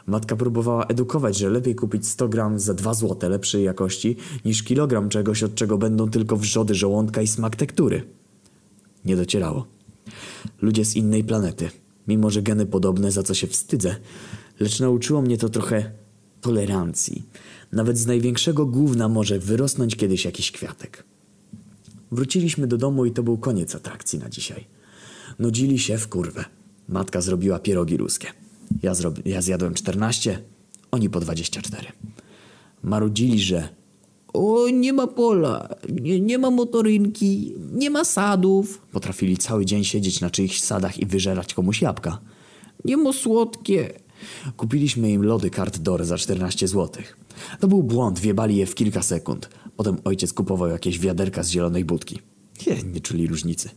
Matka 0.06 0.37
próbowała 0.37 0.85
edukować, 0.85 1.37
że 1.37 1.50
lepiej 1.50 1.75
kupić 1.75 2.06
100 2.06 2.29
gram 2.29 2.61
za 2.61 2.75
2 2.75 2.94
złote 2.94 3.29
lepszej 3.29 3.64
jakości, 3.64 4.17
niż 4.44 4.62
kilogram 4.62 5.08
czegoś, 5.08 5.43
od 5.43 5.55
czego 5.55 5.79
będą 5.79 6.11
tylko 6.11 6.37
wrzody 6.37 6.75
żołądka 6.75 7.23
i 7.23 7.26
smak 7.26 7.56
tektury. 7.56 8.24
Nie 9.05 9.17
docierało. 9.17 9.67
Ludzie 10.62 10.85
z 10.85 10.97
innej 10.97 11.25
planety. 11.25 11.71
Mimo, 12.08 12.31
że 12.31 12.43
geny 12.43 12.67
podobne, 12.67 13.13
za 13.13 13.23
co 13.23 13.34
się 13.34 13.46
wstydzę, 13.46 13.96
lecz 14.61 14.81
nauczyło 14.81 15.23
mnie 15.23 15.39
to 15.39 15.49
trochę 15.49 15.91
tolerancji. 16.41 17.23
Nawet 17.73 17.99
z 17.99 18.06
największego 18.06 18.67
gówna 18.67 19.08
może 19.08 19.39
wyrosnąć 19.39 19.96
kiedyś 19.96 20.25
jakiś 20.25 20.53
kwiatek. 20.53 21.05
Wróciliśmy 22.13 22.67
do 22.67 22.79
domu 22.79 23.06
i 23.06 23.11
to 23.11 23.23
był 23.23 23.39
koniec 23.39 23.75
atrakcji 23.75 24.19
na 24.19 24.31
dzisiaj. 24.31 24.67
Nudzili 25.39 25.79
się 25.79 25.99
w 25.99 26.08
kurwę. 26.08 26.44
Matka 26.89 27.20
zrobiła 27.20 27.58
pierogi 27.58 27.96
ruskie. 27.96 28.29
Ja, 28.82 28.93
ja 29.25 29.43
zjadłem 29.43 29.75
14, 29.75 30.39
oni 30.91 31.11
po 31.11 31.20
24. 31.20 31.87
Marudzili, 32.82 33.41
że 33.41 33.69
o, 34.34 34.69
nie 34.69 34.93
ma 34.93 35.06
pola, 35.06 35.69
nie, 36.03 36.20
nie 36.20 36.38
ma 36.38 36.50
motorynki, 36.50 37.55
nie 37.72 37.91
ma 37.91 38.05
sadów. 38.05 38.81
Potrafili 38.93 39.36
cały 39.36 39.67
dzień 39.67 39.84
siedzieć 39.84 40.20
na 40.20 40.31
czyichś 40.31 40.60
sadach 40.60 40.98
i 40.98 41.06
wyżerać 41.06 41.55
komuś 41.55 41.82
jabłka. 41.82 42.19
Nie 42.84 42.96
ma 42.96 43.12
słodkie. 43.12 43.93
Kupiliśmy 44.56 45.10
im 45.10 45.22
lody 45.22 45.50
Kart 45.50 45.79
Door 45.79 46.05
za 46.05 46.19
14 46.19 46.69
zł. 46.69 47.03
To 47.60 47.69
był 47.69 47.82
błąd, 47.82 48.19
wiebali 48.19 48.56
je 48.56 48.67
w 48.67 48.74
kilka 48.74 49.03
sekund. 49.03 49.48
Potem 49.76 49.96
ojciec 50.05 50.32
kupował 50.32 50.69
jakieś 50.69 50.98
wiaderka 50.98 51.43
z 51.43 51.50
zielonej 51.50 51.84
budki. 51.84 52.19
Nie, 52.67 52.76
nie 52.93 53.00
czuli 53.00 53.26
różnicy. 53.26 53.69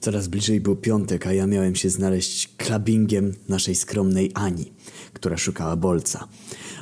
Coraz 0.00 0.28
bliżej 0.28 0.60
był 0.60 0.76
piątek, 0.76 1.26
a 1.26 1.32
ja 1.32 1.46
miałem 1.46 1.74
się 1.74 1.90
znaleźć 1.90 2.48
klabingiem 2.56 3.34
naszej 3.48 3.74
skromnej 3.74 4.30
Ani, 4.34 4.72
która 5.14 5.36
szukała 5.36 5.76
bolca. 5.76 6.28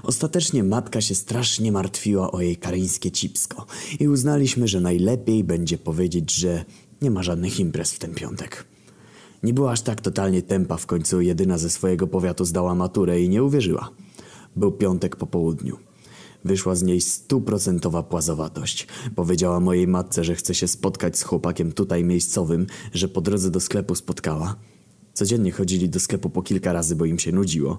Ostatecznie 0.02 0.64
matka 0.64 1.00
się 1.00 1.14
strasznie 1.14 1.72
martwiła 1.72 2.32
o 2.32 2.40
jej 2.40 2.56
karyńskie 2.56 3.10
cipsko 3.10 3.66
i 4.00 4.08
uznaliśmy, 4.08 4.68
że 4.68 4.80
najlepiej 4.80 5.44
będzie 5.44 5.78
powiedzieć, 5.78 6.34
że 6.34 6.64
nie 7.02 7.10
ma 7.10 7.22
żadnych 7.22 7.60
imprez 7.60 7.92
w 7.92 7.98
ten 7.98 8.14
piątek. 8.14 8.64
Nie 9.42 9.54
była 9.54 9.72
aż 9.72 9.80
tak 9.82 10.00
totalnie 10.00 10.42
tempa, 10.42 10.76
w 10.76 10.86
końcu 10.86 11.20
jedyna 11.20 11.58
ze 11.58 11.70
swojego 11.70 12.06
powiatu 12.06 12.44
zdała 12.44 12.74
maturę 12.74 13.20
i 13.20 13.28
nie 13.28 13.42
uwierzyła. 13.42 13.90
Był 14.56 14.72
piątek 14.72 15.16
po 15.16 15.26
południu. 15.26 15.76
Wyszła 16.44 16.74
z 16.74 16.82
niej 16.82 17.00
stuprocentowa 17.00 18.02
płazowatość. 18.02 18.86
Powiedziała 19.16 19.60
mojej 19.60 19.88
matce, 19.88 20.24
że 20.24 20.34
chce 20.34 20.54
się 20.54 20.68
spotkać 20.68 21.18
z 21.18 21.22
chłopakiem 21.22 21.72
tutaj 21.72 22.04
miejscowym, 22.04 22.66
że 22.94 23.08
po 23.08 23.20
drodze 23.20 23.50
do 23.50 23.60
sklepu 23.60 23.94
spotkała. 23.94 24.56
Codziennie 25.14 25.52
chodzili 25.52 25.88
do 25.88 26.00
sklepu 26.00 26.30
po 26.30 26.42
kilka 26.42 26.72
razy, 26.72 26.96
bo 26.96 27.04
im 27.04 27.18
się 27.18 27.32
nudziło. 27.32 27.78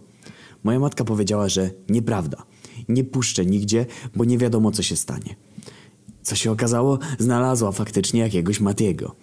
Moja 0.64 0.80
matka 0.80 1.04
powiedziała, 1.04 1.50
że 1.50 1.70
nieprawda. 1.90 2.44
Nie 2.90 3.04
puszczę 3.04 3.46
nigdzie, 3.46 3.86
bo 4.16 4.26
nie 4.26 4.38
wiadomo 4.38 4.72
co 4.72 4.84
się 4.84 4.96
stanie. 4.96 5.36
Co 6.24 6.36
się 6.36 6.52
okazało? 6.52 7.00
Znalazła 7.20 7.72
faktycznie 7.72 8.22
jakiegoś 8.22 8.60
Matiego. 8.60 9.16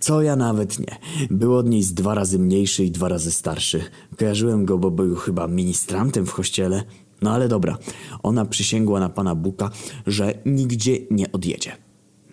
Co 0.00 0.22
ja 0.22 0.36
nawet 0.36 0.78
nie. 0.78 0.98
Był 1.30 1.54
od 1.54 1.68
niej 1.68 1.82
z 1.82 1.94
dwa 1.94 2.14
razy 2.14 2.38
mniejszy 2.38 2.84
i 2.84 2.90
dwa 2.90 3.08
razy 3.08 3.32
starszy. 3.32 3.82
Kojarzyłem 4.18 4.64
go, 4.64 4.78
bo 4.78 4.90
był 4.90 5.16
chyba 5.16 5.48
ministrantem 5.48 6.26
w 6.26 6.34
kościele. 6.34 6.84
No 7.22 7.30
ale 7.30 7.48
dobra, 7.48 7.78
ona 8.22 8.44
przysięgła 8.44 9.00
na 9.00 9.08
pana 9.08 9.34
Buka, 9.34 9.70
że 10.06 10.34
nigdzie 10.46 10.98
nie 11.10 11.32
odjedzie. 11.32 11.72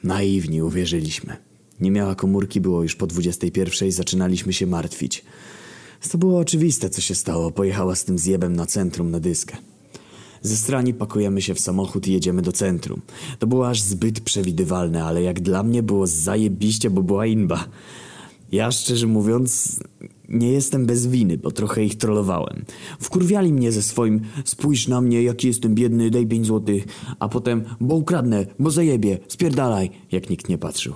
Naiwni 0.04 0.62
uwierzyliśmy. 0.62 1.38
Nie 1.80 1.92
miała 1.92 2.16
komórki, 2.16 2.62
było 2.62 2.84
już 2.84 2.96
po 2.96 3.08
21, 3.08 3.92
zaczynaliśmy 3.92 4.54
się 4.54 4.68
martwić. 4.68 5.26
To 6.10 6.18
było 6.18 6.40
oczywiste, 6.40 6.90
co 6.90 7.02
się 7.02 7.16
stało. 7.16 7.52
Pojechała 7.52 7.96
z 7.96 8.06
tym 8.06 8.20
zjebem 8.20 8.56
na 8.56 8.66
centrum 8.66 9.12
na 9.12 9.20
dyskę. 9.20 9.58
Ze 10.42 10.58
strani 10.58 10.94
pakujemy 10.94 11.42
się 11.42 11.56
w 11.56 11.60
samochód 11.60 12.08
i 12.08 12.14
jedziemy 12.14 12.42
do 12.42 12.52
centrum. 12.52 13.02
To 13.40 13.48
było 13.48 13.70
aż 13.70 13.82
zbyt 13.82 14.20
przewidywalne, 14.20 15.04
ale 15.04 15.22
jak 15.22 15.40
dla 15.40 15.64
mnie 15.64 15.84
było 15.84 16.08
zajebiście, 16.08 16.90
bo 16.90 17.04
była 17.04 17.26
inba. 17.26 17.66
Ja 18.52 18.72
szczerze 18.72 19.08
mówiąc 19.08 19.80
nie 20.30 20.52
jestem 20.52 20.86
bez 20.86 21.08
winy, 21.08 21.38
bo 21.38 21.52
trochę 21.52 21.84
ich 21.84 21.98
trollowałem. 21.98 22.66
Wkurwiali 23.00 23.54
mnie 23.54 23.72
ze 23.72 23.82
swoim 23.82 24.22
spójrz 24.46 24.88
na 24.88 25.02
mnie, 25.02 25.24
jaki 25.24 25.48
jestem 25.48 25.76
biedny, 25.76 26.12
daj 26.12 26.28
pięć 26.28 26.48
złotych, 26.48 26.86
a 27.20 27.30
potem 27.30 27.64
bo 27.82 27.96
ukradnę, 27.96 28.46
bo 28.60 28.72
zajebie, 28.72 29.18
spierdalaj, 29.28 29.90
jak 30.12 30.30
nikt 30.30 30.50
nie 30.50 30.58
patrzył. 30.58 30.94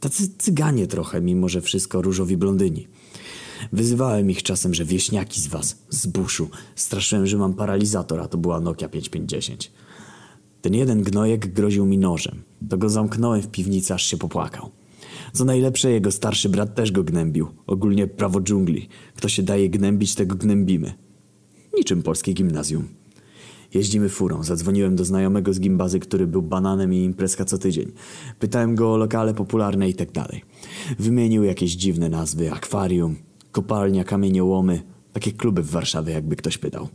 Tacy 0.00 0.28
cyganie 0.38 0.86
trochę, 0.86 1.20
mimo 1.20 1.48
że 1.48 1.60
wszystko 1.60 2.02
różowi 2.02 2.36
blondyni. 2.36 2.88
Wyzywałem 3.72 4.30
ich 4.30 4.42
czasem, 4.42 4.74
że 4.74 4.84
wieśniaki 4.84 5.40
z 5.40 5.46
was, 5.46 5.82
z 5.90 6.06
buszu. 6.06 6.48
Straszyłem, 6.74 7.26
że 7.26 7.36
mam 7.36 7.54
paralizator, 7.54 8.20
a 8.20 8.28
to 8.28 8.38
była 8.38 8.60
Nokia 8.60 8.88
5510. 8.88 9.72
Ten 10.60 10.74
jeden 10.74 11.02
gnojek 11.02 11.52
groził 11.52 11.86
mi 11.86 11.98
nożem. 11.98 12.42
To 12.68 12.78
go 12.78 12.88
zamknąłem 12.88 13.42
w 13.42 13.48
piwnicy, 13.48 13.94
aż 13.94 14.04
się 14.04 14.16
popłakał. 14.16 14.70
Co 15.32 15.44
najlepsze, 15.44 15.90
jego 15.90 16.10
starszy 16.10 16.48
brat 16.48 16.74
też 16.74 16.92
go 16.92 17.04
gnębił. 17.04 17.48
Ogólnie 17.66 18.06
prawo 18.06 18.40
dżungli. 18.40 18.88
Kto 19.16 19.28
się 19.28 19.42
daje 19.42 19.70
gnębić, 19.70 20.14
tego 20.14 20.36
gnębimy. 20.36 20.94
Niczym 21.76 22.02
polskie 22.02 22.32
gimnazjum. 22.32 22.88
Jeździmy 23.74 24.08
furą. 24.08 24.42
Zadzwoniłem 24.42 24.96
do 24.96 25.04
znajomego 25.04 25.52
z 25.52 25.60
gimbazy, 25.60 26.00
który 26.00 26.26
był 26.26 26.42
bananem 26.42 26.94
i 26.94 27.04
imprezka 27.04 27.44
co 27.44 27.58
tydzień. 27.58 27.92
Pytałem 28.38 28.74
go 28.74 28.92
o 28.92 28.96
lokale 28.96 29.34
popularne 29.34 29.88
i 29.88 29.94
tak 29.94 30.12
dalej. 30.12 30.42
Wymienił 30.98 31.44
jakieś 31.44 31.72
dziwne 31.72 32.08
nazwy. 32.08 32.52
Akwarium, 32.52 33.16
kopalnia, 33.58 34.04
kamieniołomy. 34.04 34.82
Takie 35.12 35.32
kluby 35.32 35.62
w 35.62 35.70
Warszawie, 35.70 36.12
jakby 36.12 36.36
ktoś 36.36 36.58
pytał. 36.58 36.88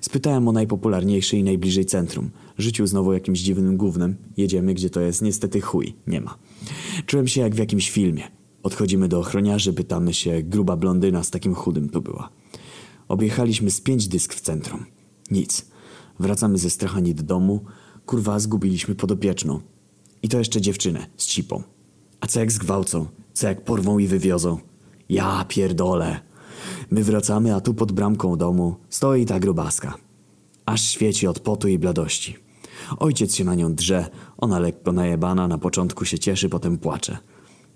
Spytałem 0.00 0.48
o 0.48 0.52
najpopularniejszy 0.52 1.36
i 1.36 1.44
najbliżej 1.44 1.86
centrum. 1.86 2.30
Rzucił 2.58 2.86
znowu 2.86 3.12
jakimś 3.12 3.40
dziwnym 3.40 3.76
gównem. 3.76 4.16
Jedziemy, 4.36 4.74
gdzie 4.74 4.90
to 4.90 5.00
jest. 5.00 5.22
Niestety 5.22 5.60
chuj, 5.60 5.94
nie 6.06 6.20
ma. 6.20 6.38
Czułem 7.06 7.28
się 7.28 7.40
jak 7.40 7.54
w 7.54 7.58
jakimś 7.58 7.90
filmie. 7.90 8.22
Podchodzimy 8.62 9.08
do 9.08 9.18
ochroniarzy, 9.18 9.72
pytamy 9.72 10.14
się, 10.14 10.42
gruba 10.42 10.76
blondyna 10.76 11.22
z 11.22 11.30
takim 11.30 11.54
chudym 11.54 11.88
tu 11.88 12.02
była. 12.02 12.30
Objechaliśmy 13.08 13.70
z 13.70 13.80
pięć 13.80 14.08
dysk 14.08 14.34
w 14.34 14.40
centrum. 14.40 14.84
Nic. 15.30 15.66
Wracamy 16.20 16.58
ze 16.58 16.70
strachani 16.70 17.14
do 17.14 17.22
domu. 17.22 17.64
Kurwa, 18.06 18.38
zgubiliśmy 18.38 18.94
podopieczną. 18.94 19.60
I 20.22 20.28
to 20.28 20.38
jeszcze 20.38 20.60
dziewczynę 20.60 21.06
z 21.16 21.26
cipą. 21.26 21.62
A 22.20 22.26
co 22.26 22.40
jak 22.40 22.52
zgwałcą? 22.52 23.06
Co 23.32 23.48
jak 23.48 23.64
porwą 23.64 23.98
i 23.98 24.06
wywiozą? 24.06 24.58
Ja 25.08 25.44
pierdolę. 25.48 26.20
My 26.90 27.04
wracamy, 27.04 27.54
a 27.54 27.60
tu 27.60 27.74
pod 27.74 27.92
bramką 27.92 28.36
domu 28.36 28.76
stoi 28.88 29.26
ta 29.26 29.40
grubaska. 29.40 29.94
Aż 30.66 30.90
świeci 30.90 31.26
od 31.26 31.40
potu 31.40 31.68
i 31.68 31.78
bladości. 31.78 32.36
Ojciec 32.98 33.34
się 33.34 33.44
na 33.44 33.54
nią 33.54 33.74
drze, 33.74 34.06
ona 34.38 34.58
lekko 34.58 34.92
najebana, 34.92 35.48
na 35.48 35.58
początku 35.58 36.04
się 36.04 36.18
cieszy, 36.18 36.48
potem 36.48 36.78
płacze. 36.78 37.18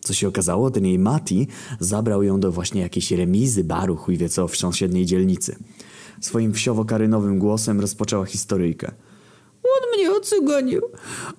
Co 0.00 0.14
się 0.14 0.28
okazało, 0.28 0.70
ten 0.70 0.84
jej 0.86 0.98
Mati 0.98 1.46
zabrał 1.80 2.22
ją 2.22 2.40
do 2.40 2.52
właśnie 2.52 2.80
jakiejś 2.80 3.10
remizy, 3.10 3.64
baru, 3.64 3.96
chuj 3.96 4.16
wie 4.16 4.28
co, 4.28 4.48
w 4.48 4.56
sąsiedniej 4.56 5.06
dzielnicy. 5.06 5.56
Swoim 6.20 6.52
wsiowo-karynowym 6.52 7.38
głosem 7.38 7.80
rozpoczęła 7.80 8.26
historyjkę. 8.26 8.92
On 9.62 9.98
mnie 9.98 10.12
ocyganił, 10.12 10.82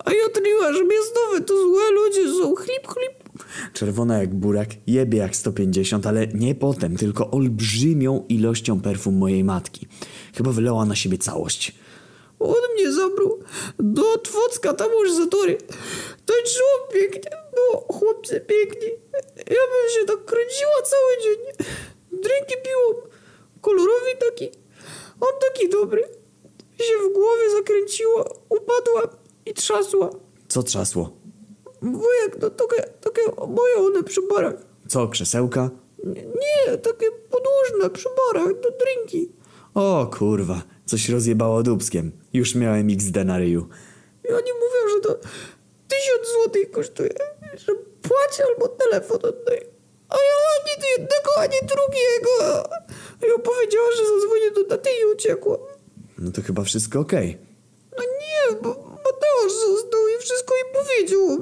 a 0.05 0.11
ja 0.11 0.29
tliła, 0.33 0.73
że 0.73 0.83
miastowe 0.83 1.41
to 1.41 1.53
złe 1.61 1.91
ludzie 1.91 2.33
są, 2.39 2.55
chlip, 2.55 2.87
chlip. 2.87 3.22
Czerwona 3.73 4.19
jak 4.19 4.35
burak, 4.35 4.69
jebie 4.87 5.17
jak 5.17 5.35
150, 5.35 6.07
ale 6.07 6.27
nie 6.27 6.55
potem, 6.55 6.97
tylko 6.97 7.31
olbrzymią 7.31 8.25
ilością 8.29 8.81
perfum 8.81 9.17
mojej 9.17 9.43
matki. 9.43 9.87
Chyba 10.35 10.51
wylała 10.51 10.85
na 10.85 10.95
siebie 10.95 11.17
całość. 11.17 11.75
On 12.39 12.55
mnie 12.73 12.91
zabrał 12.91 13.39
do 13.79 14.17
Twocka, 14.17 14.73
tam 14.73 14.91
już 14.91 15.13
zatory. 15.15 15.57
Tańczyło 16.25 16.87
pięknie, 16.93 17.31
było 17.55 17.85
chłopcy 17.91 18.41
piękni. 18.41 18.87
Ja 19.37 19.63
bym 19.71 19.89
się 19.99 20.05
tak 20.07 20.25
kręciła 20.25 20.81
cały 20.83 21.23
dzień. 21.23 21.67
Drinki 22.11 22.55
piłam, 22.63 23.09
kolorowy 23.61 24.15
taki. 24.29 24.45
On 25.21 25.31
taki 25.51 25.69
dobry. 25.69 26.03
Się 26.79 27.09
w 27.09 27.13
głowie 27.13 27.51
zakręciła, 27.57 28.23
upadła 28.49 29.17
i 29.45 29.53
trzasła. 29.53 30.09
Co 30.47 30.63
trzasło? 30.63 31.22
Wujek, 31.83 32.41
no 32.41 32.49
takie, 32.49 32.83
takie 33.01 33.21
moje 33.47 33.75
one 33.77 34.03
przy 34.03 34.21
barach. 34.21 34.53
Co, 34.87 35.07
krzesełka? 35.07 35.69
Nie, 36.03 36.21
nie, 36.23 36.77
takie 36.77 37.05
podłużne 37.11 37.89
przy 37.89 38.09
barach, 38.09 38.59
do 38.61 38.69
drinki. 38.71 39.31
O 39.73 40.07
kurwa, 40.17 40.61
coś 40.85 41.09
rozjebało 41.09 41.63
dubskiem. 41.63 42.11
Już 42.33 42.55
miałem 42.55 42.89
XD 42.89 43.15
na 43.25 43.37
ryju. 43.37 43.67
I 44.29 44.33
oni 44.33 44.51
mówią, 44.53 44.95
że 44.95 45.01
to 45.01 45.19
tysiąc 45.87 46.27
złotych 46.33 46.71
kosztuje, 46.71 47.13
że 47.53 47.73
płać 48.01 48.41
albo 48.49 48.67
telefon 48.67 49.17
oddaj. 49.17 49.61
A 50.09 50.15
ja 50.15 50.35
ani 50.55 50.83
jednego, 50.97 51.37
ani 51.37 51.59
drugiego. 51.67 52.63
I 53.21 53.41
powiedziała, 53.41 53.87
że 53.97 54.03
zadzwonię 54.05 54.51
do 54.55 54.63
taty 54.63 54.89
i 55.01 55.13
uciekła. 55.13 55.57
No 56.17 56.31
to 56.31 56.41
chyba 56.41 56.63
wszystko 56.63 56.99
okej. 56.99 57.37
No 57.37 57.52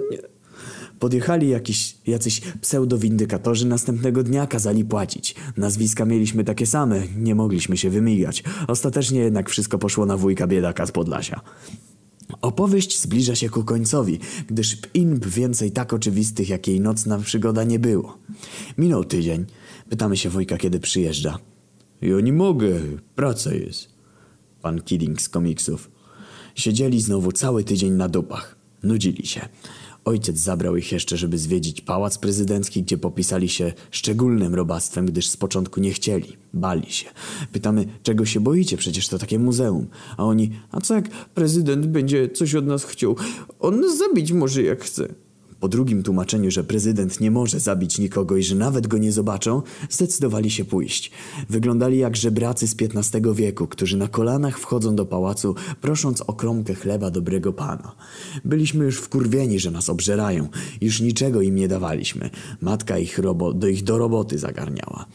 mnie. 0.09 0.17
Podjechali 0.99 1.49
jakiś, 1.49 1.97
jacyś 2.07 2.41
pseudowindykatorzy 2.61 3.67
następnego 3.67 4.23
dnia, 4.23 4.47
kazali 4.47 4.85
płacić. 4.85 5.35
Nazwiska 5.57 6.05
mieliśmy 6.05 6.43
takie 6.43 6.65
same, 6.65 7.03
nie 7.17 7.35
mogliśmy 7.35 7.77
się 7.77 7.89
wymigać. 7.89 8.43
Ostatecznie 8.67 9.19
jednak 9.19 9.49
wszystko 9.49 9.77
poszło 9.77 10.05
na 10.05 10.17
wujka 10.17 10.47
biedaka 10.47 10.85
z 10.85 10.91
Podlasia. 10.91 11.41
Opowieść 12.41 13.01
zbliża 13.01 13.35
się 13.35 13.49
ku 13.49 13.63
końcowi, 13.63 14.19
gdyż 14.47 14.77
inb 14.93 15.25
więcej 15.25 15.71
tak 15.71 15.93
oczywistych, 15.93 16.49
jak 16.49 16.67
jej 16.67 16.81
nocna 16.81 17.17
przygoda 17.17 17.63
nie 17.63 17.79
było. 17.79 18.17
Minął 18.77 19.03
tydzień. 19.03 19.45
Pytamy 19.89 20.17
się 20.17 20.29
wujka, 20.29 20.57
kiedy 20.57 20.79
przyjeżdża. 20.79 21.39
Ja 22.01 22.21
nie 22.21 22.33
mogę, 22.33 22.79
praca 23.15 23.53
jest. 23.53 23.89
Pan 24.61 24.81
Kidding 24.81 25.21
z 25.21 25.29
komiksów. 25.29 25.91
Siedzieli 26.55 27.01
znowu 27.01 27.31
cały 27.31 27.63
tydzień 27.63 27.93
na 27.93 28.09
dupach. 28.09 28.60
Nudzili 28.83 29.27
się. 29.27 29.41
Ojciec 30.05 30.37
zabrał 30.37 30.77
ich 30.77 30.91
jeszcze, 30.91 31.17
żeby 31.17 31.37
zwiedzić 31.37 31.81
pałac 31.81 32.17
prezydencki, 32.17 32.83
gdzie 32.83 32.97
popisali 32.97 33.49
się 33.49 33.73
szczególnym 33.91 34.55
robactwem, 34.55 35.05
gdyż 35.05 35.27
z 35.27 35.37
początku 35.37 35.79
nie 35.79 35.91
chcieli. 35.93 36.37
Bali 36.53 36.91
się. 36.91 37.09
Pytamy, 37.51 37.85
czego 38.03 38.25
się 38.25 38.39
boicie? 38.39 38.77
Przecież 38.77 39.07
to 39.07 39.19
takie 39.19 39.39
muzeum. 39.39 39.87
A 40.17 40.25
oni, 40.25 40.51
a 40.71 40.81
co 40.81 40.95
jak 40.95 41.09
prezydent 41.09 41.85
będzie 41.85 42.29
coś 42.29 42.55
od 42.55 42.65
nas 42.65 42.83
chciał? 42.83 43.15
On 43.59 43.79
nas 43.79 43.97
zabić 43.97 44.31
może 44.31 44.63
jak 44.63 44.83
chce. 44.83 45.07
Po 45.61 45.67
drugim 45.67 46.03
tłumaczeniu, 46.03 46.51
że 46.51 46.63
prezydent 46.63 47.19
nie 47.19 47.31
może 47.31 47.59
zabić 47.59 47.99
nikogo 47.99 48.37
i 48.37 48.43
że 48.43 48.55
nawet 48.55 48.87
go 48.87 48.97
nie 48.97 49.11
zobaczą, 49.11 49.61
zdecydowali 49.89 50.51
się 50.51 50.65
pójść. 50.65 51.11
Wyglądali 51.49 51.97
jak 51.97 52.15
żebracy 52.15 52.67
z 52.67 52.75
XV 52.81 53.35
wieku, 53.35 53.67
którzy 53.67 53.97
na 53.97 54.07
kolanach 54.07 54.59
wchodzą 54.59 54.95
do 54.95 55.05
pałacu, 55.05 55.55
prosząc 55.81 56.21
o 56.21 56.33
kromkę 56.33 56.73
chleba 56.73 57.11
dobrego 57.11 57.53
pana. 57.53 57.95
Byliśmy 58.45 58.85
już 58.85 58.97
wkurwieni, 58.97 59.59
że 59.59 59.71
nas 59.71 59.89
obżerają. 59.89 60.47
Już 60.81 61.01
niczego 61.01 61.41
im 61.41 61.55
nie 61.55 61.67
dawaliśmy. 61.67 62.29
Matka 62.61 62.97
ich 62.97 63.19
robo 63.19 63.53
do 63.53 63.67
ich 63.67 63.83
do 63.83 63.97
roboty 63.97 64.37
zagarniała. 64.37 65.05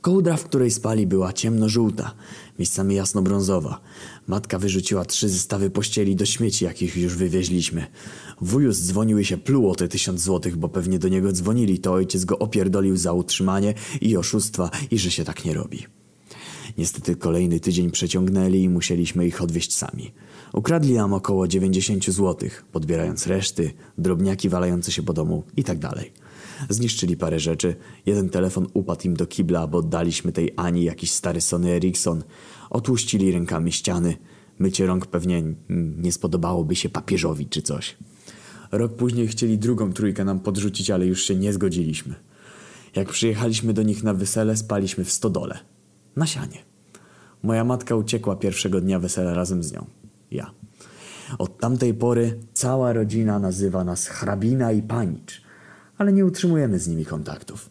Kołdra, 0.00 0.36
w 0.36 0.44
której 0.44 0.70
spali, 0.70 1.06
była 1.06 1.32
ciemnożółta, 1.32 2.14
miejscami 2.58 2.94
jasnobrązowa. 2.94 3.80
Matka 4.26 4.58
wyrzuciła 4.58 5.04
trzy 5.04 5.28
zestawy 5.28 5.70
pościeli 5.70 6.16
do 6.16 6.26
śmieci, 6.26 6.64
jakich 6.64 6.96
już 6.96 7.16
wywieźliśmy. 7.16 7.86
Wujus 8.40 8.78
dzwonił 8.78 9.18
i 9.18 9.24
się 9.24 9.36
pluł 9.36 9.70
o 9.70 9.74
te 9.74 9.88
tysiąc 9.88 10.20
złotych, 10.20 10.56
bo 10.56 10.68
pewnie 10.68 10.98
do 10.98 11.08
niego 11.08 11.32
dzwonili, 11.32 11.78
to 11.78 11.92
ojciec 11.92 12.24
go 12.24 12.38
opierdolił 12.38 12.96
za 12.96 13.12
utrzymanie 13.12 13.74
i 14.00 14.16
oszustwa 14.16 14.70
i 14.90 14.98
że 14.98 15.10
się 15.10 15.24
tak 15.24 15.44
nie 15.44 15.54
robi. 15.54 15.86
Niestety 16.78 17.16
kolejny 17.16 17.60
tydzień 17.60 17.90
przeciągnęli 17.90 18.62
i 18.62 18.68
musieliśmy 18.68 19.26
ich 19.26 19.42
odwieźć 19.42 19.74
sami. 19.76 20.12
Ukradli 20.52 20.94
nam 20.94 21.12
około 21.12 21.48
90 21.48 22.10
złotych, 22.10 22.64
podbierając 22.72 23.26
reszty, 23.26 23.72
drobniaki 23.98 24.48
walające 24.48 24.92
się 24.92 25.02
po 25.02 25.12
domu 25.12 25.44
i 25.56 25.64
tak 25.64 25.78
dalej. 25.78 26.12
Zniszczyli 26.68 27.16
parę 27.16 27.40
rzeczy. 27.40 27.76
Jeden 28.06 28.28
telefon 28.28 28.66
upadł 28.74 29.02
im 29.04 29.16
do 29.16 29.26
kibla, 29.26 29.66
bo 29.66 29.78
oddaliśmy 29.78 30.32
tej 30.32 30.52
Ani 30.56 30.84
jakiś 30.84 31.10
stary 31.10 31.40
Sony 31.40 31.70
Ericsson. 31.70 32.24
Otłuścili 32.70 33.32
rękami 33.32 33.72
ściany. 33.72 34.16
Mycie 34.58 34.86
rąk 34.86 35.06
pewnie 35.06 35.42
nie 35.96 36.12
spodobałoby 36.12 36.76
się 36.76 36.88
papieżowi 36.88 37.46
czy 37.46 37.62
coś. 37.62 37.96
Rok 38.72 38.96
później 38.96 39.28
chcieli 39.28 39.58
drugą 39.58 39.92
trójkę 39.92 40.24
nam 40.24 40.40
podrzucić, 40.40 40.90
ale 40.90 41.06
już 41.06 41.22
się 41.22 41.34
nie 41.34 41.52
zgodziliśmy. 41.52 42.14
Jak 42.96 43.08
przyjechaliśmy 43.08 43.72
do 43.72 43.82
nich 43.82 44.02
na 44.02 44.14
wesele, 44.14 44.56
spaliśmy 44.56 45.04
w 45.04 45.12
stodole. 45.12 45.58
Na 46.16 46.26
sianie. 46.26 46.58
Moja 47.42 47.64
matka 47.64 47.96
uciekła 47.96 48.36
pierwszego 48.36 48.80
dnia 48.80 48.98
wesela 48.98 49.34
razem 49.34 49.62
z 49.62 49.72
nią. 49.72 49.86
Ja. 50.30 50.50
Od 51.38 51.58
tamtej 51.58 51.94
pory 51.94 52.38
cała 52.52 52.92
rodzina 52.92 53.38
nazywa 53.38 53.84
nas 53.84 54.06
hrabina 54.06 54.72
i 54.72 54.82
panicz, 54.82 55.42
ale 55.98 56.12
nie 56.12 56.26
utrzymujemy 56.26 56.78
z 56.78 56.88
nimi 56.88 57.04
kontaktów. 57.04 57.70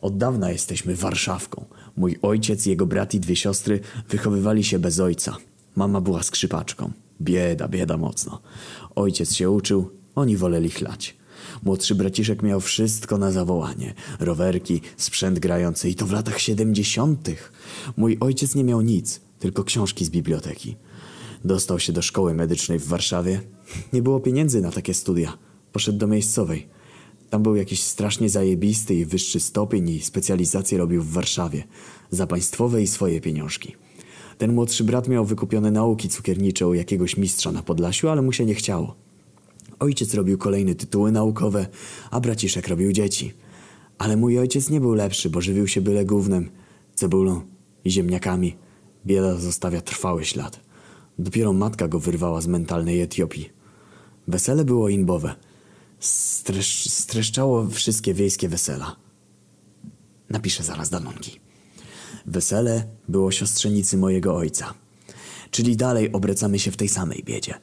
Od 0.00 0.16
dawna 0.16 0.50
jesteśmy 0.50 0.96
Warszawką. 0.96 1.64
Mój 1.96 2.18
ojciec, 2.22 2.66
jego 2.66 2.86
brat 2.86 3.14
i 3.14 3.20
dwie 3.20 3.36
siostry 3.36 3.80
wychowywali 4.08 4.64
się 4.64 4.78
bez 4.78 5.00
ojca. 5.00 5.36
Mama 5.76 6.00
była 6.00 6.22
skrzypaczką. 6.22 6.92
Bieda, 7.20 7.68
bieda 7.68 7.96
mocno. 7.96 8.40
Ojciec 8.94 9.34
się 9.34 9.50
uczył, 9.50 9.90
oni 10.14 10.36
woleli 10.36 10.70
chlać. 10.70 11.16
Młodszy 11.62 11.94
braciszek 11.94 12.42
miał 12.42 12.60
wszystko 12.60 13.18
na 13.18 13.30
zawołanie. 13.30 13.94
Rowerki, 14.20 14.80
sprzęt 14.96 15.38
grający 15.38 15.90
i 15.90 15.94
to 15.94 16.06
w 16.06 16.12
latach 16.12 16.38
siedemdziesiątych. 16.38 17.52
Mój 17.96 18.16
ojciec 18.20 18.54
nie 18.54 18.64
miał 18.64 18.80
nic, 18.80 19.20
tylko 19.38 19.64
książki 19.64 20.04
z 20.04 20.10
biblioteki. 20.10 20.76
Dostał 21.44 21.78
się 21.78 21.92
do 21.92 22.02
szkoły 22.02 22.34
medycznej 22.34 22.78
w 22.78 22.86
Warszawie. 22.86 23.40
Nie 23.92 24.02
było 24.02 24.20
pieniędzy 24.20 24.60
na 24.60 24.70
takie 24.70 24.94
studia. 24.94 25.38
Poszedł 25.72 25.98
do 25.98 26.06
miejscowej. 26.06 26.68
Tam 27.32 27.42
był 27.42 27.56
jakiś 27.56 27.82
strasznie 27.82 28.28
zajebisty 28.28 28.94
i 28.94 29.04
wyższy 29.04 29.40
stopień 29.40 29.88
i 29.88 30.00
specjalizację 30.00 30.78
robił 30.78 31.02
w 31.02 31.12
Warszawie. 31.12 31.64
Za 32.10 32.26
państwowe 32.26 32.82
i 32.82 32.86
swoje 32.86 33.20
pieniążki. 33.20 33.76
Ten 34.38 34.54
młodszy 34.54 34.84
brat 34.84 35.08
miał 35.08 35.24
wykupione 35.24 35.70
nauki 35.70 36.08
cukiernicze 36.08 36.66
u 36.66 36.74
jakiegoś 36.74 37.16
mistrza 37.16 37.52
na 37.52 37.62
Podlasiu, 37.62 38.08
ale 38.08 38.22
mu 38.22 38.32
się 38.32 38.44
nie 38.44 38.54
chciało. 38.54 38.94
Ojciec 39.78 40.14
robił 40.14 40.38
kolejne 40.38 40.74
tytuły 40.74 41.12
naukowe, 41.12 41.66
a 42.10 42.20
braciszek 42.20 42.68
robił 42.68 42.92
dzieci. 42.92 43.32
Ale 43.98 44.16
mój 44.16 44.38
ojciec 44.38 44.70
nie 44.70 44.80
był 44.80 44.94
lepszy, 44.94 45.30
bo 45.30 45.40
żywił 45.40 45.68
się 45.68 45.80
byle 45.80 46.04
gównem, 46.04 46.50
cebulą 46.94 47.40
i 47.84 47.90
ziemniakami. 47.90 48.56
Bieda 49.06 49.34
zostawia 49.34 49.80
trwały 49.80 50.24
ślad. 50.24 50.60
Dopiero 51.18 51.52
matka 51.52 51.88
go 51.88 52.00
wyrwała 52.00 52.40
z 52.40 52.46
mentalnej 52.46 53.00
Etiopii. 53.00 53.50
Wesele 54.28 54.64
było 54.64 54.88
inbowe. 54.88 55.34
Stresz, 56.02 56.90
streszczało 56.90 57.68
wszystkie 57.68 58.14
wiejskie 58.14 58.48
wesela. 58.48 58.96
Napiszę 60.30 60.62
zaraz 60.62 60.90
danonki. 60.90 61.40
Wesele 62.26 62.86
było 63.08 63.30
siostrzenicy 63.30 63.96
mojego 63.96 64.36
ojca. 64.36 64.74
Czyli 65.50 65.76
dalej 65.76 66.12
obracamy 66.12 66.58
się 66.58 66.70
w 66.70 66.76
tej 66.76 66.88
samej 66.88 67.22
biedzie. 67.24 67.54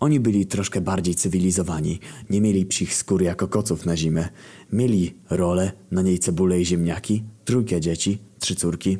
Oni 0.00 0.20
byli 0.20 0.46
troszkę 0.46 0.80
bardziej 0.80 1.14
cywilizowani, 1.14 2.00
nie 2.30 2.40
mieli 2.40 2.66
psich 2.66 2.94
skór 2.94 3.22
jako 3.22 3.48
koców 3.48 3.86
na 3.86 3.96
zimę. 3.96 4.28
Mieli 4.72 5.14
rolę, 5.30 5.72
na 5.90 6.02
niej 6.02 6.18
cebulę 6.18 6.60
i 6.60 6.66
ziemniaki, 6.66 7.22
trójkę 7.44 7.80
dzieci, 7.80 8.18
trzy 8.38 8.56
córki. 8.56 8.98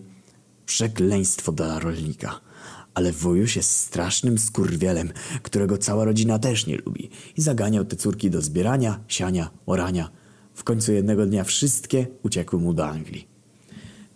Przekleństwo 0.67 1.53
dla 1.53 1.79
rolnika. 1.79 2.41
Ale 2.95 3.13
wujuś 3.13 3.57
jest 3.57 3.71
strasznym 3.71 4.39
skurwielem, 4.39 5.13
którego 5.43 5.79
cała 5.79 6.05
rodzina 6.05 6.39
też 6.39 6.67
nie 6.67 6.77
lubi. 6.77 7.11
I 7.37 7.43
zaganiał 7.43 7.85
te 7.85 7.97
córki 7.97 8.31
do 8.31 8.43
zbierania, 8.43 9.01
siania, 9.09 9.51
orania. 9.67 10.11
W 10.55 10.65
końcu 10.65 10.93
jednego 10.93 11.27
dnia 11.27 11.45
wszystkie 11.45 12.07
uciekły 12.23 12.59
mu 12.59 12.75
do 12.75 12.87
Anglii. 12.87 13.29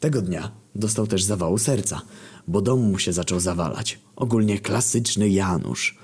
Tego 0.00 0.22
dnia 0.22 0.50
dostał 0.74 1.06
też 1.06 1.22
zawału 1.22 1.58
serca, 1.58 2.00
bo 2.48 2.62
dom 2.62 2.80
mu 2.90 2.98
się 2.98 3.12
zaczął 3.12 3.40
zawalać. 3.40 3.98
Ogólnie 4.16 4.58
klasyczny 4.58 5.28
Janusz. 5.28 5.98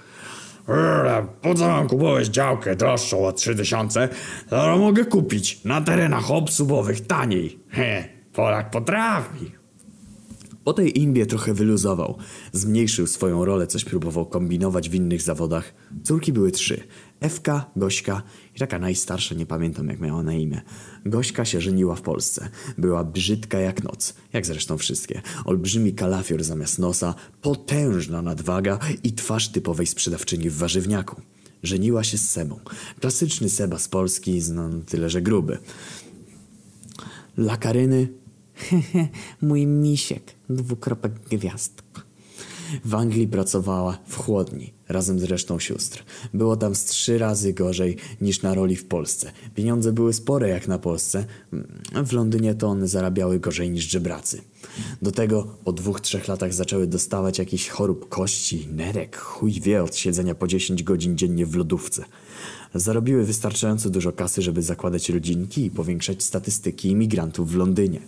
Po 1.42 1.54
co 1.54 1.68
mam 1.68 1.88
kupować 1.88 2.26
działkę 2.26 2.76
droższą 2.76 3.26
o 3.26 3.32
3000? 3.32 4.08
To 4.50 4.78
mogę 4.78 5.04
kupić 5.04 5.64
na 5.64 5.80
terenach 5.80 6.30
obsubowych 6.30 7.06
taniej. 7.06 7.58
He, 7.68 8.08
Polak 8.32 8.70
potrafi. 8.70 9.63
Po 10.64 10.72
tej 10.72 11.00
imbie 11.00 11.26
trochę 11.26 11.54
wyluzował. 11.54 12.18
Zmniejszył 12.52 13.06
swoją 13.06 13.44
rolę, 13.44 13.66
coś 13.66 13.84
próbował 13.84 14.26
kombinować 14.26 14.90
w 14.90 14.94
innych 14.94 15.22
zawodach. 15.22 15.74
Córki 16.04 16.32
były 16.32 16.52
trzy. 16.52 16.80
Ewka, 17.20 17.70
Gośka 17.76 18.22
i 18.56 18.58
taka 18.58 18.78
najstarsza, 18.78 19.34
nie 19.34 19.46
pamiętam 19.46 19.88
jak 19.88 20.00
miała 20.00 20.22
na 20.22 20.34
imię. 20.34 20.62
Gośka 21.06 21.44
się 21.44 21.60
żeniła 21.60 21.94
w 21.94 22.02
Polsce. 22.02 22.48
Była 22.78 23.04
brzydka 23.04 23.58
jak 23.58 23.84
noc, 23.84 24.14
jak 24.32 24.46
zresztą 24.46 24.78
wszystkie. 24.78 25.22
Olbrzymi 25.44 25.94
kalafior 25.94 26.44
zamiast 26.44 26.78
nosa, 26.78 27.14
potężna 27.42 28.22
nadwaga 28.22 28.78
i 29.02 29.12
twarz 29.12 29.48
typowej 29.48 29.86
sprzedawczyni 29.86 30.50
w 30.50 30.56
warzywniaku. 30.56 31.20
Żeniła 31.62 32.04
się 32.04 32.18
z 32.18 32.30
Sebą. 32.30 32.60
Klasyczny 33.00 33.48
Seba 33.48 33.78
z 33.78 33.88
Polski, 33.88 34.40
no 34.52 34.70
tyle 34.86 35.10
że 35.10 35.22
gruby. 35.22 35.58
Dla 37.36 37.56
Karyny 37.56 38.08
Hehe, 38.08 38.23
mój 39.42 39.66
misiek, 39.66 40.34
dwukropek 40.48 41.12
gwiazdka. 41.30 41.84
W 42.84 42.94
Anglii 42.94 43.28
pracowała 43.28 43.98
w 44.06 44.16
chłodni, 44.16 44.72
razem 44.88 45.20
z 45.20 45.24
resztą 45.24 45.58
sióstr. 45.58 46.04
Było 46.34 46.56
tam 46.56 46.74
z 46.74 46.84
trzy 46.84 47.18
razy 47.18 47.52
gorzej 47.52 47.96
niż 48.20 48.42
na 48.42 48.54
roli 48.54 48.76
w 48.76 48.84
Polsce. 48.84 49.32
Pieniądze 49.54 49.92
były 49.92 50.12
spore 50.12 50.48
jak 50.48 50.68
na 50.68 50.78
Polsce. 50.78 51.24
W 52.06 52.12
Londynie 52.12 52.54
to 52.54 52.66
one 52.66 52.88
zarabiały 52.88 53.40
gorzej 53.40 53.70
niż 53.70 53.84
żebracy. 53.84 54.40
Do 55.02 55.12
tego 55.12 55.56
po 55.64 55.72
dwóch, 55.72 56.00
trzech 56.00 56.28
latach 56.28 56.54
zaczęły 56.54 56.86
dostawać 56.86 57.38
jakiś 57.38 57.68
chorób 57.68 58.08
kości, 58.08 58.68
nerek, 58.72 59.16
chuj 59.16 59.52
wie 59.52 59.82
od 59.82 59.96
siedzenia 59.96 60.34
po 60.34 60.46
10 60.46 60.82
godzin 60.82 61.18
dziennie 61.18 61.46
w 61.46 61.56
lodówce. 61.56 62.04
Zarobiły 62.74 63.24
wystarczająco 63.24 63.90
dużo 63.90 64.12
kasy, 64.12 64.42
żeby 64.42 64.62
zakładać 64.62 65.08
rodzinki 65.08 65.64
i 65.64 65.70
powiększać 65.70 66.22
statystyki 66.22 66.88
imigrantów 66.88 67.50
w 67.50 67.56
Londynie. 67.56 68.00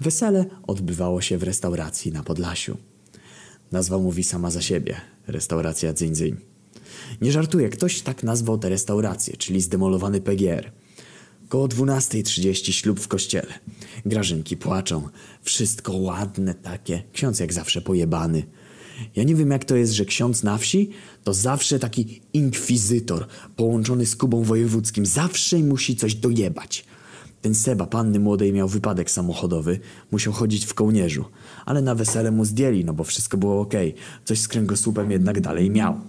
Wesele 0.00 0.44
odbywało 0.66 1.20
się 1.20 1.38
w 1.38 1.42
restauracji 1.42 2.12
na 2.12 2.22
Podlasiu. 2.22 2.76
Nazwa 3.72 3.98
mówi 3.98 4.24
sama 4.24 4.50
za 4.50 4.62
siebie. 4.62 4.96
Restauracja 5.26 5.92
Dzyń 5.92 6.14
Dzyń. 6.14 6.36
Nie 7.20 7.32
żartuję, 7.32 7.68
ktoś 7.68 8.00
tak 8.00 8.22
nazwał 8.22 8.58
tę 8.58 8.68
restaurację, 8.68 9.36
czyli 9.36 9.60
zdemolowany 9.60 10.20
PGR. 10.20 10.72
Koło 11.48 11.68
12.30 11.68 12.72
ślub 12.72 13.00
w 13.00 13.08
kościele. 13.08 13.54
Grażynki 14.06 14.56
płaczą. 14.56 15.08
Wszystko 15.42 15.92
ładne 15.92 16.54
takie. 16.54 17.02
Ksiądz 17.12 17.40
jak 17.40 17.52
zawsze 17.52 17.80
pojebany. 17.80 18.42
Ja 19.16 19.24
nie 19.24 19.34
wiem 19.34 19.50
jak 19.50 19.64
to 19.64 19.76
jest, 19.76 19.92
że 19.92 20.04
ksiądz 20.04 20.42
na 20.42 20.58
wsi 20.58 20.90
to 21.24 21.34
zawsze 21.34 21.78
taki 21.78 22.20
inkwizytor 22.32 23.26
połączony 23.56 24.06
z 24.06 24.16
Kubą 24.16 24.42
Wojewódzkim. 24.42 25.06
Zawsze 25.06 25.58
musi 25.58 25.96
coś 25.96 26.14
dojebać. 26.14 26.84
Ten 27.42 27.54
Seba, 27.54 27.86
panny 27.86 28.20
młodej, 28.20 28.52
miał 28.52 28.68
wypadek 28.68 29.10
samochodowy. 29.10 29.80
Musiał 30.10 30.32
chodzić 30.32 30.66
w 30.66 30.74
kołnierzu. 30.74 31.24
Ale 31.66 31.82
na 31.82 31.94
wesele 31.94 32.30
mu 32.30 32.44
zdjęli, 32.44 32.84
no 32.84 32.92
bo 32.92 33.04
wszystko 33.04 33.36
było 33.36 33.60
okej. 33.60 33.94
Coś 34.24 34.40
z 34.40 34.48
kręgosłupem 34.48 35.10
jednak 35.10 35.40
dalej 35.40 35.70
miał. 35.70 36.00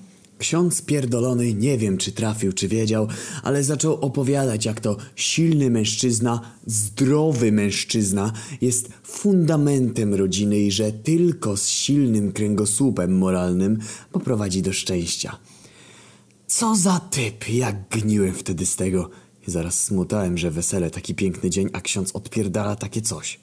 Ksiądz 0.42 0.82
pierdolony, 0.82 1.54
nie 1.54 1.78
wiem 1.78 1.98
czy 1.98 2.12
trafił, 2.12 2.54
czy 2.54 2.68
wiedział, 2.68 3.08
ale 3.44 3.64
zaczął 3.64 3.94
opowiadać, 3.94 4.66
jak 4.66 4.80
to 4.80 4.98
silny 5.16 5.70
mężczyzna, 5.70 6.42
zdrowy 6.66 7.52
mężczyzna 7.52 8.34
jest 8.62 8.90
fundamentem 9.04 10.14
rodziny 10.14 10.60
i 10.60 10.72
że 10.72 10.92
tylko 10.92 11.58
z 11.58 11.68
silnym 11.70 12.32
kręgosłupem 12.32 13.18
moralnym 13.18 13.80
poprowadzi 14.12 14.62
do 14.62 14.74
szczęścia. 14.74 15.38
Co 16.48 16.76
za 16.76 17.00
typ, 17.00 17.50
jak 17.50 17.90
gniłem 17.90 18.34
wtedy 18.34 18.66
z 18.66 18.76
tego. 18.76 19.10
I 19.48 19.52
zaraz 19.52 19.84
smutałem, 19.84 20.38
że 20.38 20.52
wesele, 20.52 20.92
taki 20.92 21.16
piękny 21.16 21.50
dzień, 21.50 21.70
a 21.74 21.82
ksiądz 21.82 22.12
odpierdala 22.16 22.76
takie 22.76 23.02
coś. 23.02 23.40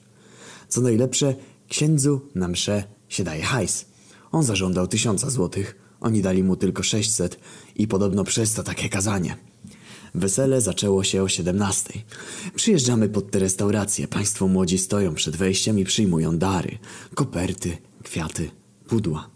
Co 0.69 0.81
najlepsze, 0.81 1.35
księdzu 1.67 2.21
na 2.35 2.47
mszę 2.47 2.83
się 3.09 3.23
daje 3.23 3.43
hajs. 3.43 3.85
On 4.31 4.43
zażądał 4.43 4.87
tysiąca 4.87 5.29
złotych, 5.29 5.78
oni 6.01 6.21
dali 6.21 6.43
mu 6.43 6.55
tylko 6.55 6.83
600 6.83 7.39
i 7.75 7.87
podobno 7.87 8.23
przez 8.23 8.53
to 8.53 8.63
takie 8.63 8.89
kazanie. 8.89 9.35
Wesele 10.15 10.61
zaczęło 10.61 11.03
się 11.03 11.23
o 11.23 11.29
17. 11.29 11.93
Przyjeżdżamy 12.55 13.09
pod 13.09 13.31
tę 13.31 13.39
restaurację. 13.39 14.07
Państwo 14.07 14.47
młodzi 14.47 14.77
stoją 14.77 15.15
przed 15.15 15.35
wejściem 15.35 15.79
i 15.79 15.85
przyjmują 15.85 16.37
dary. 16.37 16.77
Koperty, 17.15 17.77
kwiaty, 18.03 18.51
pudła. 18.87 19.29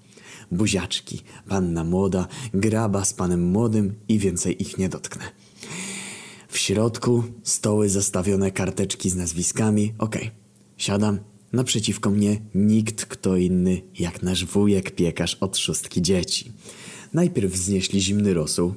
Buziaczki, 0.52 1.21
panna 1.47 1.84
młoda, 1.84 2.28
graba 2.54 3.06
z 3.06 3.13
panem 3.13 3.43
młodym 3.43 3.95
i 4.08 4.19
więcej 4.19 4.62
ich 4.62 4.78
nie 4.78 4.89
dotknę. 4.89 5.23
W 6.47 6.58
środku 6.58 7.23
stoły 7.43 7.89
zastawione 7.89 8.52
karteczki 8.52 9.10
z 9.10 9.15
nazwiskami. 9.15 9.93
Okej, 9.97 10.32
siadam. 10.78 11.33
Naprzeciwko 11.54 12.10
mnie 12.10 12.42
nikt 12.56 13.06
kto 13.06 13.38
inny 13.38 13.82
jak 14.00 14.24
nasz 14.24 14.46
wujek 14.46 14.92
piekarz 14.92 15.36
od 15.36 15.58
szóstki 15.58 16.02
dzieci. 16.02 16.52
Najpierw 17.13 17.54
wznieśli 17.54 18.02
zimny 18.02 18.34
rosół. 18.34 18.74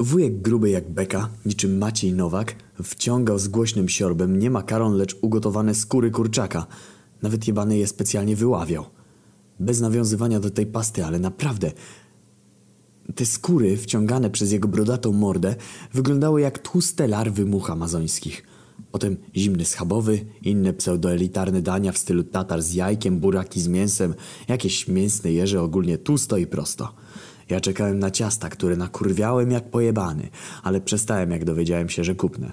Wujek 0.00 0.42
gruby 0.42 0.70
jak 0.70 0.90
beka, 0.90 1.28
niczym 1.44 1.78
Maciej 1.78 2.12
Nowak, 2.12 2.56
wciągał 2.82 3.38
z 3.38 3.48
głośnym 3.48 3.88
siorbem 3.88 4.38
nie 4.38 4.50
makaron, 4.50 4.96
lecz 4.96 5.16
ugotowane 5.20 5.74
skóry 5.74 6.10
kurczaka. 6.10 6.66
Nawet 7.22 7.46
jebany 7.46 7.78
je 7.78 7.86
specjalnie 7.86 8.36
wyławiał. 8.36 8.84
Bez 9.60 9.80
nawiązywania 9.80 10.40
do 10.40 10.50
tej 10.50 10.66
pasty, 10.66 11.04
ale 11.04 11.18
naprawdę 11.18 11.72
Te 13.14 13.26
skóry 13.26 13.76
wciągane 13.76 14.30
przez 14.30 14.52
jego 14.52 14.68
brodatą 14.68 15.12
mordę 15.12 15.54
wyglądały 15.94 16.40
jak 16.40 16.58
tłuste 16.58 17.08
larwy 17.08 17.46
much 17.46 17.70
amazońskich. 17.70 18.55
Potem 18.92 19.16
zimny 19.36 19.64
schabowy, 19.64 20.24
inne 20.42 20.72
pseudoelitarne 20.72 21.62
dania 21.62 21.92
w 21.92 21.98
stylu 21.98 22.24
tatar 22.24 22.62
z 22.62 22.74
jajkiem, 22.74 23.18
buraki 23.18 23.60
z 23.60 23.68
mięsem, 23.68 24.14
jakieś 24.48 24.88
mięsne 24.88 25.32
jeże 25.32 25.62
ogólnie 25.62 25.98
tłusto 25.98 26.36
i 26.36 26.46
prosto. 26.46 26.94
Ja 27.48 27.60
czekałem 27.60 27.98
na 27.98 28.10
ciasta, 28.10 28.48
które 28.48 28.76
nakurwiałem 28.76 29.50
jak 29.50 29.70
pojebany, 29.70 30.28
ale 30.62 30.80
przestałem 30.80 31.30
jak 31.30 31.44
dowiedziałem 31.44 31.88
się, 31.88 32.04
że 32.04 32.14
kupnę. 32.14 32.52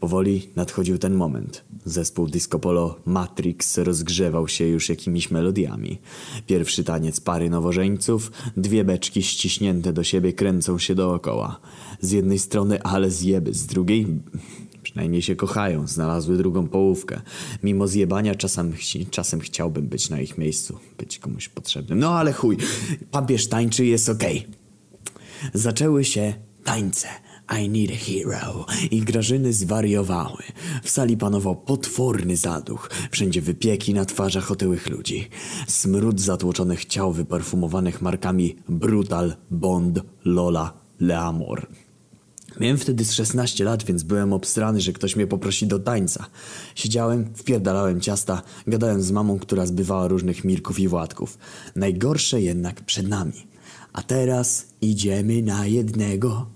Powoli 0.00 0.48
nadchodził 0.56 0.98
ten 0.98 1.14
moment. 1.14 1.64
Zespół 1.84 2.26
disco 2.26 2.58
polo 2.58 2.98
Matrix 3.06 3.78
rozgrzewał 3.78 4.48
się 4.48 4.64
już 4.64 4.88
jakimiś 4.88 5.30
melodiami. 5.30 5.98
Pierwszy 6.46 6.84
taniec 6.84 7.20
pary 7.20 7.50
nowożeńców, 7.50 8.32
dwie 8.56 8.84
beczki 8.84 9.22
ściśnięte 9.22 9.92
do 9.92 10.04
siebie 10.04 10.32
kręcą 10.32 10.78
się 10.78 10.94
dookoła. 10.94 11.60
Z 12.00 12.10
jednej 12.10 12.38
strony 12.38 12.82
ale 12.82 13.10
zjeby, 13.10 13.54
z 13.54 13.66
drugiej 13.66 14.06
przynajmniej 14.90 15.22
się 15.22 15.36
kochają, 15.36 15.86
znalazły 15.86 16.36
drugą 16.36 16.68
połówkę. 16.68 17.20
Mimo 17.62 17.88
zjebania 17.88 18.34
czasem, 18.34 18.72
czasem 19.10 19.40
chciałbym 19.40 19.86
być 19.86 20.10
na 20.10 20.20
ich 20.20 20.38
miejscu, 20.38 20.78
być 20.98 21.18
komuś 21.18 21.48
potrzebnym. 21.48 21.98
No 21.98 22.18
ale 22.18 22.32
chuj, 22.32 22.56
papież 23.10 23.48
tańczy 23.48 23.86
jest 23.86 24.08
okej. 24.08 24.38
Okay. 24.38 25.50
Zaczęły 25.54 26.04
się 26.04 26.34
tańce. 26.64 27.08
I 27.62 27.68
need 27.68 27.90
a 27.90 27.96
hero. 27.96 28.66
I 28.90 29.00
Grażyny 29.00 29.52
zwariowały. 29.52 30.42
W 30.82 30.90
sali 30.90 31.16
panował 31.16 31.56
potworny 31.56 32.36
zaduch. 32.36 32.90
Wszędzie 33.10 33.42
wypieki 33.42 33.94
na 33.94 34.04
twarzach 34.04 34.50
otyłych 34.50 34.88
ludzi. 34.88 35.28
Smród 35.66 36.20
zatłoczonych 36.20 36.84
ciał 36.84 37.12
wyperfumowanych 37.12 38.02
markami 38.02 38.56
Brutal, 38.68 39.36
Bond, 39.50 40.00
Lola, 40.24 40.72
Leamor. 41.00 41.66
Miałem 42.60 42.78
wtedy 42.78 43.04
z 43.04 43.12
16 43.12 43.64
lat, 43.64 43.84
więc 43.84 44.02
byłem 44.02 44.32
obstrany, 44.32 44.80
że 44.80 44.92
ktoś 44.92 45.16
mnie 45.16 45.26
poprosi 45.26 45.66
do 45.66 45.78
tańca. 45.78 46.26
Siedziałem, 46.74 47.34
wpierdalałem 47.34 48.00
ciasta, 48.00 48.42
gadałem 48.66 49.02
z 49.02 49.10
mamą, 49.10 49.38
która 49.38 49.66
zbywała 49.66 50.08
różnych 50.08 50.44
Mirków 50.44 50.78
i 50.78 50.88
Władków. 50.88 51.38
Najgorsze 51.76 52.40
jednak 52.40 52.80
przed 52.80 53.08
nami. 53.08 53.46
A 53.92 54.02
teraz 54.02 54.66
idziemy 54.80 55.42
na 55.42 55.66
jednego. 55.66 56.46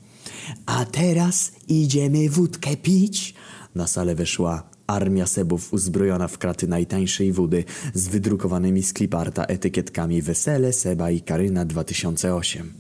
A 0.67 0.85
teraz 0.85 1.53
idziemy 1.69 2.31
wódkę 2.31 2.77
pić. 2.77 3.35
Na 3.75 3.87
salę 3.87 4.15
weszła 4.15 4.63
armia 4.87 5.27
sebów 5.27 5.73
uzbrojona 5.73 6.29
w 6.29 6.39
kraty 6.39 6.69
najtańszej 6.69 7.33
wody 7.33 7.65
z 7.95 8.09
wydrukowanymi 8.09 8.83
z 8.83 8.93
kliparta 8.93 9.45
etykietkami 9.45 10.23
Wesele, 10.23 10.73
Seba 10.73 11.11
i 11.11 11.21
Karyna 11.21 11.65
2008. 11.65 12.73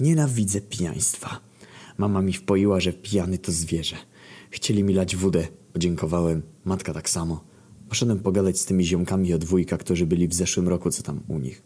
Nienawidzę 0.00 0.60
pijaństwa. 0.60 1.51
Mama 1.98 2.22
mi 2.22 2.32
wpoiła, 2.32 2.80
że 2.80 2.92
pijany 2.92 3.38
to 3.38 3.52
zwierzę. 3.52 3.96
Chcieli 4.50 4.84
mi 4.84 4.94
lać 4.94 5.16
wódę. 5.16 5.48
Podziękowałem. 5.72 6.42
Matka 6.64 6.94
tak 6.94 7.10
samo. 7.10 7.44
Poszedłem 7.88 8.18
pogadać 8.18 8.60
z 8.60 8.64
tymi 8.64 8.84
ziomkami 8.84 9.34
od 9.34 9.40
dwójka, 9.40 9.78
którzy 9.78 10.06
byli 10.06 10.28
w 10.28 10.34
zeszłym 10.34 10.68
roku, 10.68 10.90
co 10.90 11.02
tam 11.02 11.20
u 11.28 11.38
nich. 11.38 11.62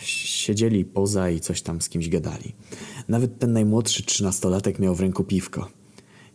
Siedzieli 0.00 0.84
poza 0.84 1.30
i 1.30 1.40
coś 1.40 1.62
tam 1.62 1.80
z 1.80 1.88
kimś 1.88 2.08
gadali. 2.08 2.54
Nawet 3.08 3.38
ten 3.38 3.52
najmłodszy 3.52 4.02
trzynastolatek 4.02 4.78
miał 4.78 4.94
w 4.94 5.00
ręku 5.00 5.24
piwko. 5.24 5.68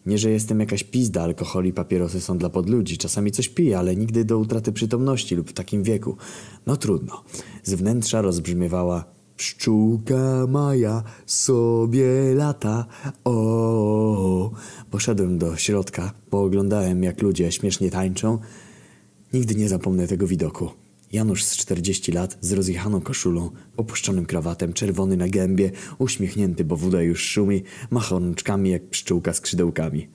Nie, 0.06 0.17
że 0.17 0.32
jestem 0.32 0.60
jakaś 0.60 0.84
pizda, 0.84 1.23
alkohol 1.23 1.65
i 1.65 1.73
papierosy 1.73 2.21
są 2.21 2.38
dla 2.38 2.49
podludzi. 2.49 2.97
Czasami 2.97 3.32
coś 3.32 3.49
piję, 3.49 3.80
ale 3.80 3.95
nigdy 3.95 4.25
do 4.25 4.38
utraty 4.38 4.71
przytomności 4.71 5.36
lub 5.36 5.49
w 5.49 5.54
takim 5.54 5.84
wieku. 5.84 6.17
No 6.65 6.78
trudno. 6.78 7.23
Z 7.63 7.73
wnętrza 7.73 8.21
rozbrzmiewała 8.21 9.18
Pszczółka 9.39 10.47
Maja 10.47 11.04
sobie 11.25 12.34
lata. 12.36 12.86
O, 13.23 14.52
Poszedłem 14.91 15.38
do 15.38 15.58
środka, 15.58 16.13
pooglądałem 16.30 17.04
jak 17.04 17.21
ludzie 17.21 17.52
śmiesznie 17.52 17.91
tańczą. 17.91 18.38
Nigdy 19.34 19.56
nie 19.56 19.69
zapomnę 19.69 20.08
tego 20.08 20.28
widoku. 20.28 20.69
Janusz 21.12 21.43
z 21.43 21.58
40 21.58 22.12
lat, 22.12 22.38
z 22.41 22.52
rozjechaną 22.52 23.02
koszulą, 23.02 23.52
opuszczonym 23.78 24.25
krawatem, 24.25 24.73
czerwony 24.73 25.17
na 25.17 25.28
gębie, 25.28 25.71
uśmiechnięty, 25.97 26.63
bo 26.65 26.78
woda 26.78 27.02
już 27.02 27.23
szumi, 27.23 27.63
macha 27.91 28.15
rączkami 28.15 28.69
jak 28.69 28.89
pszczółka 28.89 29.34
skrzydełkami. 29.34 30.08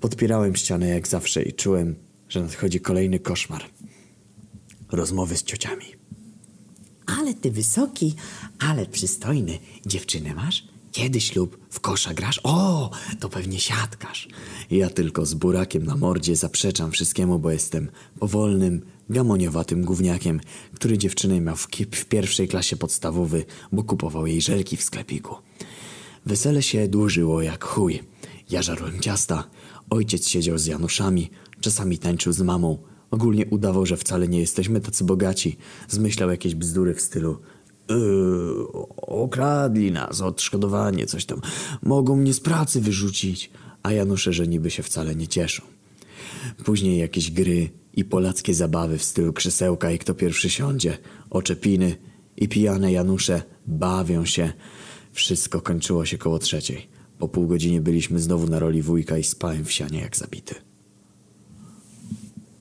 Podpierałem 0.00 0.56
ścianę 0.56 0.88
jak 0.88 1.08
zawsze 1.08 1.42
i 1.42 1.52
czułem, 1.52 1.94
że 2.28 2.42
nadchodzi 2.42 2.80
kolejny 2.80 3.18
koszmar. 3.18 3.62
Rozmowy 4.92 5.36
z 5.36 5.42
ciociami. 5.42 6.03
Ale 7.06 7.34
ty 7.34 7.50
wysoki, 7.50 8.14
ale 8.58 8.86
przystojny. 8.86 9.58
Dziewczynę 9.86 10.34
masz? 10.34 10.64
Kiedy 10.92 11.20
ślub? 11.20 11.58
W 11.70 11.80
kosza 11.80 12.14
grasz? 12.14 12.40
O, 12.42 12.90
to 13.20 13.28
pewnie 13.28 13.60
siatkarz. 13.60 14.28
Ja 14.70 14.90
tylko 14.90 15.26
z 15.26 15.34
burakiem 15.34 15.84
na 15.84 15.96
mordzie 15.96 16.36
zaprzeczam 16.36 16.92
wszystkiemu, 16.92 17.38
bo 17.38 17.50
jestem 17.50 17.90
powolnym, 18.18 18.82
gamoniowatym 19.10 19.84
gówniakiem, 19.84 20.40
który 20.74 20.98
dziewczynę 20.98 21.40
miał 21.40 21.56
w, 21.56 21.68
w 21.92 22.04
pierwszej 22.04 22.48
klasie 22.48 22.76
podstawowy, 22.76 23.44
bo 23.72 23.84
kupował 23.84 24.26
jej 24.26 24.40
żelki 24.40 24.76
w 24.76 24.82
sklepiku. 24.82 25.34
Wesele 26.26 26.62
się 26.62 26.88
dłużyło 26.88 27.42
jak 27.42 27.64
chuj. 27.64 28.02
Ja 28.50 28.62
żarłem 28.62 29.00
ciasta, 29.00 29.44
ojciec 29.90 30.28
siedział 30.28 30.58
z 30.58 30.66
Januszami, 30.66 31.30
czasami 31.60 31.98
tańczył 31.98 32.32
z 32.32 32.40
mamą, 32.40 32.78
Ogólnie 33.14 33.46
udawał, 33.46 33.86
że 33.86 33.96
wcale 33.96 34.28
nie 34.28 34.40
jesteśmy 34.40 34.80
tacy 34.80 35.04
bogaci. 35.04 35.56
Zmyślał 35.88 36.30
jakieś 36.30 36.54
bzdury 36.54 36.94
w 36.94 37.00
stylu 37.00 37.38
Yy, 37.88 38.66
okradli 38.96 39.92
nas, 39.92 40.20
odszkodowanie, 40.20 41.06
coś 41.06 41.24
tam. 41.24 41.40
Mogą 41.82 42.16
mnie 42.16 42.34
z 42.34 42.40
pracy 42.40 42.80
wyrzucić. 42.80 43.50
A 43.82 43.92
Janusze, 43.92 44.32
że 44.32 44.46
niby 44.46 44.70
się 44.70 44.82
wcale 44.82 45.16
nie 45.16 45.28
cieszą. 45.28 45.62
Później 46.64 46.98
jakieś 46.98 47.30
gry 47.30 47.70
i 47.92 48.04
polackie 48.04 48.54
zabawy 48.54 48.98
w 48.98 49.04
stylu 49.04 49.32
krzesełka 49.32 49.90
i 49.90 49.98
kto 49.98 50.14
pierwszy 50.14 50.50
siądzie. 50.50 50.98
Oczepiny 51.30 51.96
i 52.36 52.48
pijane 52.48 52.92
Janusze 52.92 53.42
bawią 53.66 54.24
się. 54.24 54.52
Wszystko 55.12 55.60
kończyło 55.60 56.04
się 56.04 56.18
koło 56.18 56.38
trzeciej. 56.38 56.88
Po 57.18 57.28
pół 57.28 57.46
godzinie 57.46 57.80
byliśmy 57.80 58.18
znowu 58.20 58.46
na 58.46 58.58
roli 58.58 58.82
wujka 58.82 59.18
i 59.18 59.24
spałem 59.24 59.64
w 59.64 59.72
sianie 59.72 60.00
jak 60.00 60.16
zabity. 60.16 60.73